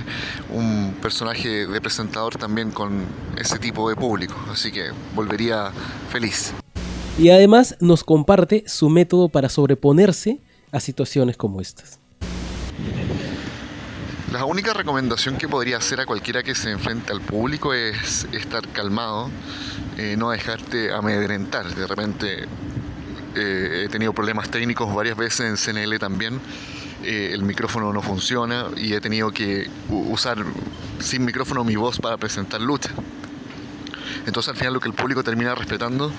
un 0.50 0.96
personaje 1.02 1.68
de 1.68 1.82
presentador 1.82 2.38
también 2.38 2.72
con 2.72 3.06
ese 3.38 3.60
tipo 3.60 3.90
de 3.90 3.96
público. 3.96 4.36
Así 4.52 4.72
que 4.72 4.92
volvería 5.14 5.72
feliz. 6.10 6.54
Y 7.18 7.30
además 7.30 7.76
nos 7.80 8.04
comparte 8.04 8.64
su 8.68 8.90
método 8.90 9.30
para 9.30 9.50
sobreponerse 9.50 10.40
a 10.72 10.80
situaciones 10.80 11.38
como 11.38 11.62
estas. 11.62 12.01
La 14.32 14.46
única 14.46 14.74
recomendación 14.74 15.36
que 15.36 15.50
podría 15.50 15.76
hacer 15.76 16.00
a 16.00 16.06
cualquiera 16.06 16.42
que 16.42 16.56
se 16.56 16.72
enfrente 16.72 17.12
al 17.12 17.20
público 17.20 17.74
es 17.74 18.26
estar 18.32 18.66
calmado, 18.70 19.30
eh, 19.98 20.16
no 20.18 20.30
dejarte 20.30 20.94
amedrentar. 20.94 21.76
De 21.76 21.86
repente 21.86 22.48
eh, 23.36 23.84
he 23.86 23.90
tenido 23.90 24.14
problemas 24.14 24.50
técnicos 24.50 24.96
varias 24.96 25.18
veces 25.18 25.42
en 25.42 25.58
CNL 25.58 26.00
también. 26.00 26.40
Eh, 27.04 27.32
el 27.34 27.44
micrófono 27.44 27.92
no 27.92 28.02
funciona 28.02 28.68
y 28.78 28.94
he 28.94 29.02
tenido 29.02 29.32
que 29.32 29.70
usar 29.90 30.38
sin 31.00 31.26
micrófono 31.26 31.66
mi 31.66 31.76
voz 31.76 32.00
para 32.00 32.16
presentar 32.16 32.62
lucha. 32.62 32.92
Entonces 34.26 34.52
al 34.52 34.56
final 34.56 34.74
lo 34.76 34.80
que 34.80 34.88
el 34.88 34.96
público 34.96 35.26
termina 35.26 35.56
respetando 35.56 36.10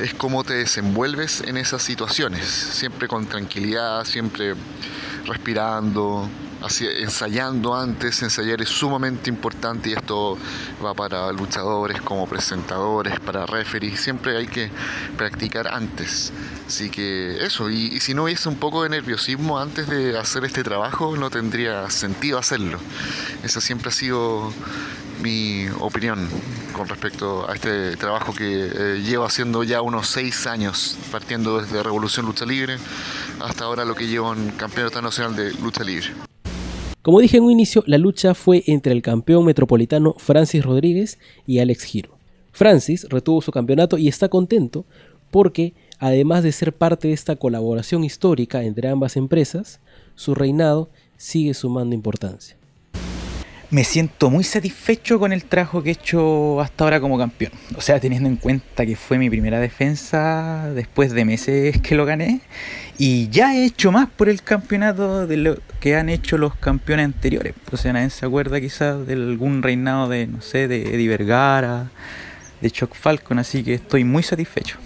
es 0.00 0.14
cómo 0.14 0.42
te 0.42 0.54
desenvuelves 0.54 1.42
en 1.46 1.56
esas 1.56 1.80
situaciones, 1.84 2.44
siempre 2.44 3.06
con 3.06 3.26
tranquilidad, 3.26 4.04
siempre 4.04 4.54
respirando, 5.26 6.28
ensayando 7.00 7.74
antes, 7.74 8.22
ensayar 8.22 8.60
es 8.62 8.68
sumamente 8.68 9.30
importante 9.30 9.90
y 9.90 9.92
esto 9.92 10.38
va 10.84 10.94
para 10.94 11.32
luchadores 11.32 12.00
como 12.02 12.26
presentadores, 12.26 13.18
para 13.20 13.46
referees, 13.46 14.00
siempre 14.00 14.36
hay 14.36 14.46
que 14.46 14.70
practicar 15.16 15.68
antes. 15.68 16.32
Así 16.66 16.90
que 16.90 17.44
eso, 17.44 17.68
y, 17.68 18.00
si 18.00 18.14
no 18.14 18.24
hubiese 18.24 18.48
un 18.48 18.56
poco 18.56 18.82
de 18.82 18.88
nerviosismo 18.88 19.58
antes 19.58 19.88
de 19.88 20.18
hacer 20.18 20.44
este 20.44 20.62
trabajo, 20.62 21.16
no 21.16 21.30
tendría 21.30 21.90
sentido 21.90 22.38
hacerlo. 22.38 22.78
Esa 23.42 23.60
siempre 23.60 23.88
ha 23.88 23.92
sido 23.92 24.52
mi 25.20 25.68
opinión 25.80 26.28
con 26.72 26.88
respecto 26.88 27.48
a 27.48 27.54
este 27.54 27.96
trabajo 27.96 28.34
que 28.34 28.70
eh, 28.74 29.02
llevo 29.04 29.24
haciendo 29.24 29.62
ya 29.62 29.82
unos 29.82 30.08
seis 30.08 30.46
años, 30.46 30.96
partiendo 31.10 31.60
desde 31.60 31.82
Revolución 31.82 32.26
Lucha 32.26 32.44
Libre 32.44 32.78
hasta 33.40 33.64
ahora 33.64 33.84
lo 33.84 33.94
que 33.94 34.06
llevo 34.06 34.32
en 34.32 34.50
Campeonato 34.52 35.02
Nacional 35.02 35.36
de 35.36 35.52
Lucha 35.54 35.84
Libre. 35.84 36.31
Como 37.02 37.18
dije 37.18 37.36
en 37.36 37.42
un 37.42 37.50
inicio, 37.50 37.82
la 37.86 37.98
lucha 37.98 38.32
fue 38.32 38.62
entre 38.66 38.92
el 38.92 39.02
campeón 39.02 39.44
metropolitano 39.44 40.14
Francis 40.18 40.64
Rodríguez 40.64 41.18
y 41.46 41.58
Alex 41.58 41.82
Giro. 41.82 42.16
Francis 42.52 43.08
retuvo 43.08 43.42
su 43.42 43.50
campeonato 43.50 43.98
y 43.98 44.06
está 44.06 44.28
contento 44.28 44.84
porque, 45.32 45.74
además 45.98 46.44
de 46.44 46.52
ser 46.52 46.72
parte 46.72 47.08
de 47.08 47.14
esta 47.14 47.34
colaboración 47.34 48.04
histórica 48.04 48.62
entre 48.62 48.88
ambas 48.88 49.16
empresas, 49.16 49.80
su 50.14 50.36
reinado 50.36 50.90
sigue 51.16 51.54
sumando 51.54 51.94
importancia 51.94 52.61
me 53.72 53.84
siento 53.84 54.28
muy 54.28 54.44
satisfecho 54.44 55.18
con 55.18 55.32
el 55.32 55.46
trabajo 55.46 55.82
que 55.82 55.88
he 55.88 55.92
hecho 55.94 56.60
hasta 56.60 56.84
ahora 56.84 57.00
como 57.00 57.16
campeón. 57.16 57.52
O 57.74 57.80
sea, 57.80 57.98
teniendo 57.98 58.28
en 58.28 58.36
cuenta 58.36 58.84
que 58.84 58.96
fue 58.96 59.16
mi 59.16 59.30
primera 59.30 59.60
defensa 59.60 60.70
después 60.74 61.12
de 61.12 61.24
meses 61.24 61.80
que 61.80 61.94
lo 61.94 62.04
gané. 62.04 62.42
Y 62.98 63.30
ya 63.30 63.56
he 63.56 63.64
hecho 63.64 63.90
más 63.90 64.10
por 64.10 64.28
el 64.28 64.42
campeonato 64.42 65.26
de 65.26 65.38
lo 65.38 65.56
que 65.80 65.96
han 65.96 66.10
hecho 66.10 66.36
los 66.36 66.54
campeones 66.54 67.06
anteriores. 67.06 67.54
O 67.72 67.78
sea, 67.78 67.94
nadie 67.94 68.10
se 68.10 68.26
acuerda 68.26 68.60
quizás 68.60 69.06
de 69.06 69.14
algún 69.14 69.62
reinado 69.62 70.06
de, 70.06 70.26
no 70.26 70.42
sé, 70.42 70.68
de 70.68 70.94
Eddie 70.94 71.08
Vergara, 71.08 71.90
de 72.60 72.70
Chuck 72.70 72.94
Falcon. 72.94 73.38
Así 73.38 73.64
que 73.64 73.72
estoy 73.72 74.04
muy 74.04 74.22
satisfecho. 74.22 74.76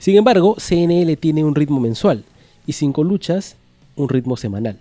Sin 0.00 0.16
embargo, 0.16 0.56
CNL 0.56 1.16
tiene 1.18 1.44
un 1.44 1.54
ritmo 1.54 1.78
mensual 1.78 2.24
y 2.66 2.72
cinco 2.72 3.04
luchas, 3.04 3.54
un 3.94 4.08
ritmo 4.08 4.36
semanal. 4.36 4.80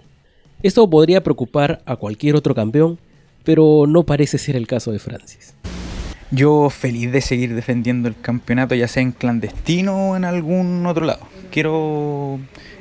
Esto 0.66 0.90
podría 0.90 1.22
preocupar 1.22 1.84
a 1.86 1.96
cualquier 1.96 2.36
otro 2.36 2.56
campeón, 2.56 2.98
pero 3.44 3.86
no 3.88 4.02
parece 4.02 4.40
ser 4.40 4.56
el 4.56 4.66
caso 4.66 4.92
de 4.92 4.98
Francis. 4.98 5.54
Yo 6.32 6.72
feliz 6.72 7.12
de 7.12 7.22
seguir 7.22 7.54
defendiendo 7.54 8.08
el 8.08 8.20
campeonato, 8.20 8.74
ya 8.74 8.88
sea 8.88 9.04
en 9.04 9.12
clandestino 9.12 10.10
o 10.10 10.16
en 10.16 10.26
algún 10.26 10.84
otro 10.88 11.06
lado. 11.06 11.20
Quiero 11.52 12.40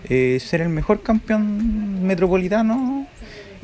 eh, 0.09 0.39
ser 0.41 0.63
el 0.63 0.71
mejor 0.71 1.03
campeón 1.03 2.07
metropolitano 2.07 3.07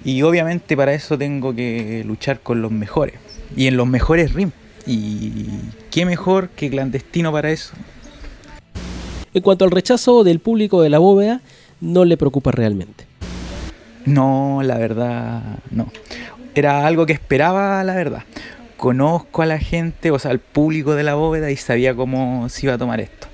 y 0.05 0.21
obviamente 0.21 0.77
para 0.77 0.93
eso 0.93 1.17
tengo 1.17 1.55
que 1.55 2.05
luchar 2.07 2.41
con 2.41 2.61
los 2.61 2.71
mejores 2.71 3.15
y 3.57 3.69
en 3.69 3.79
los 3.79 3.87
mejores 3.87 4.35
RIM. 4.35 4.51
Y 4.87 5.47
qué 5.91 6.05
mejor 6.05 6.51
que 6.51 6.69
clandestino 6.69 7.33
para 7.33 7.53
eso. 7.53 7.73
En 9.33 9.43
cuanto 9.43 9.65
al 9.65 9.71
rechazo 9.71 10.25
del 10.25 10.41
público 10.41 10.83
de 10.83 10.91
la 10.91 10.99
bóveda, 10.99 11.41
no 11.81 12.05
le 12.05 12.19
preocupa 12.19 12.51
realmente. 12.51 13.09
No, 14.07 14.61
la 14.63 14.79
verdad, 14.79 15.43
no. 15.71 15.91
Era 16.55 16.87
algo 16.87 17.07
que 17.07 17.13
esperaba, 17.13 17.83
la 17.85 17.95
verdad. 17.95 18.25
Conozco 18.77 19.43
a 19.43 19.47
la 19.47 19.59
gente, 19.59 20.11
o 20.11 20.19
sea, 20.19 20.31
al 20.31 20.39
público 20.39 20.95
de 20.95 21.03
la 21.03 21.15
bóveda 21.15 21.51
y 21.51 21.57
sabía 21.57 21.95
cómo 21.95 22.49
se 22.49 22.67
iba 22.67 22.75
a 22.75 22.79
tomar 22.79 23.01
esto. 23.01 23.29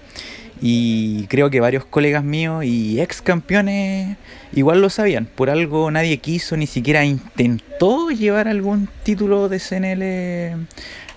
Y 0.61 1.27
creo 1.27 1.51
que 1.51 1.61
varios 1.61 1.85
colegas 1.85 2.25
míos 2.25 2.65
y 2.65 3.01
ex 3.01 3.21
campeones 3.21 4.17
igual 4.53 4.81
lo 4.81 4.91
sabían. 4.91 5.27
Por 5.27 5.51
algo 5.51 5.91
nadie 5.91 6.19
quiso, 6.19 6.57
ni 6.57 6.67
siquiera 6.67 7.05
intentó 7.05 8.11
llevar 8.11 8.49
algún 8.49 8.89
título 9.03 9.49
de 9.49 9.59
CNL 9.61 10.67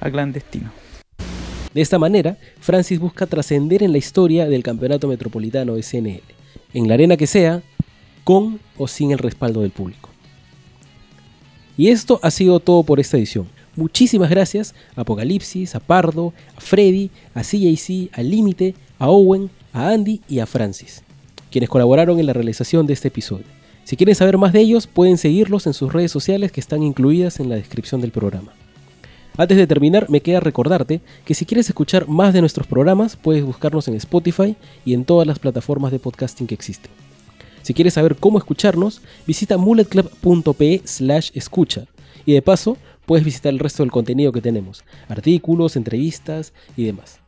a 0.01 0.11
clandestino. 0.11 0.71
De 1.73 1.81
esta 1.81 1.99
manera, 1.99 2.37
Francis 2.59 2.99
busca 2.99 3.27
trascender 3.27 3.83
en 3.83 3.91
la 3.91 3.97
historia 3.97 4.47
del 4.47 4.63
campeonato 4.63 5.07
metropolitano 5.07 5.75
de 5.75 5.83
CNL. 5.83 6.23
En 6.73 6.87
la 6.87 6.95
arena 6.95 7.15
que 7.15 7.27
sea, 7.27 7.61
con 8.29 8.59
o 8.77 8.87
sin 8.87 9.09
el 9.09 9.17
respaldo 9.17 9.61
del 9.61 9.71
público. 9.71 10.11
Y 11.75 11.87
esto 11.87 12.19
ha 12.21 12.29
sido 12.29 12.59
todo 12.59 12.83
por 12.83 12.99
esta 12.99 13.17
edición. 13.17 13.47
Muchísimas 13.75 14.29
gracias 14.29 14.75
a 14.95 15.01
Apocalipsis, 15.01 15.73
a 15.73 15.79
Pardo, 15.79 16.31
a 16.55 16.61
Freddy, 16.61 17.09
a 17.33 17.41
CJC, 17.41 18.11
a 18.13 18.21
Límite, 18.21 18.75
a 18.99 19.09
Owen, 19.09 19.49
a 19.73 19.89
Andy 19.89 20.21
y 20.29 20.37
a 20.37 20.45
Francis, 20.45 21.01
quienes 21.49 21.71
colaboraron 21.71 22.19
en 22.19 22.27
la 22.27 22.33
realización 22.33 22.85
de 22.85 22.93
este 22.93 23.07
episodio. 23.07 23.45
Si 23.83 23.97
quieren 23.97 24.13
saber 24.13 24.37
más 24.37 24.53
de 24.53 24.59
ellos, 24.59 24.85
pueden 24.85 25.17
seguirlos 25.17 25.65
en 25.65 25.73
sus 25.73 25.91
redes 25.91 26.11
sociales 26.11 26.51
que 26.51 26.59
están 26.59 26.83
incluidas 26.83 27.39
en 27.39 27.49
la 27.49 27.55
descripción 27.55 27.99
del 27.99 28.11
programa. 28.11 28.53
Antes 29.37 29.57
de 29.57 29.65
terminar, 29.65 30.07
me 30.07 30.21
queda 30.21 30.39
recordarte 30.39 31.01
que 31.25 31.33
si 31.33 31.47
quieres 31.47 31.67
escuchar 31.67 32.07
más 32.07 32.35
de 32.35 32.41
nuestros 32.41 32.67
programas, 32.67 33.15
puedes 33.15 33.43
buscarnos 33.43 33.87
en 33.87 33.95
Spotify 33.95 34.55
y 34.85 34.93
en 34.93 35.03
todas 35.03 35.25
las 35.25 35.39
plataformas 35.39 35.91
de 35.91 35.97
podcasting 35.97 36.45
que 36.45 36.53
existen. 36.53 37.08
Si 37.61 37.73
quieres 37.73 37.93
saber 37.93 38.15
cómo 38.15 38.37
escucharnos, 38.37 39.01
visita 39.27 39.57
mulletclub.pe 39.57 40.81
slash 40.85 41.31
escucha. 41.33 41.85
Y 42.25 42.33
de 42.33 42.41
paso, 42.41 42.77
puedes 43.05 43.25
visitar 43.25 43.51
el 43.51 43.59
resto 43.59 43.83
del 43.83 43.91
contenido 43.91 44.31
que 44.31 44.41
tenemos, 44.41 44.83
artículos, 45.07 45.75
entrevistas 45.75 46.53
y 46.77 46.85
demás. 46.85 47.19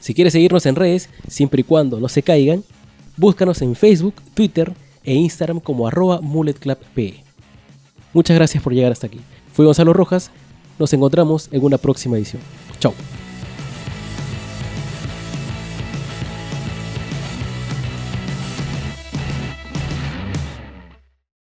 Si 0.00 0.14
quieres 0.14 0.32
seguirnos 0.32 0.66
en 0.66 0.76
redes, 0.76 1.08
siempre 1.28 1.60
y 1.60 1.64
cuando 1.64 2.00
no 2.00 2.08
se 2.08 2.22
caigan, 2.22 2.64
búscanos 3.16 3.62
en 3.62 3.74
Facebook, 3.74 4.14
Twitter 4.34 4.72
e 5.04 5.14
Instagram 5.14 5.60
como 5.60 5.86
arroba 5.86 6.20
mulletclubpe. 6.20 7.22
Muchas 8.12 8.36
gracias 8.36 8.62
por 8.62 8.72
llegar 8.72 8.92
hasta 8.92 9.06
aquí. 9.06 9.20
Fui 9.52 9.64
Gonzalo 9.64 9.92
Rojas, 9.92 10.30
nos 10.78 10.92
encontramos 10.92 11.48
en 11.52 11.64
una 11.64 11.78
próxima 11.78 12.16
edición. 12.16 12.42
Chao. 12.78 12.94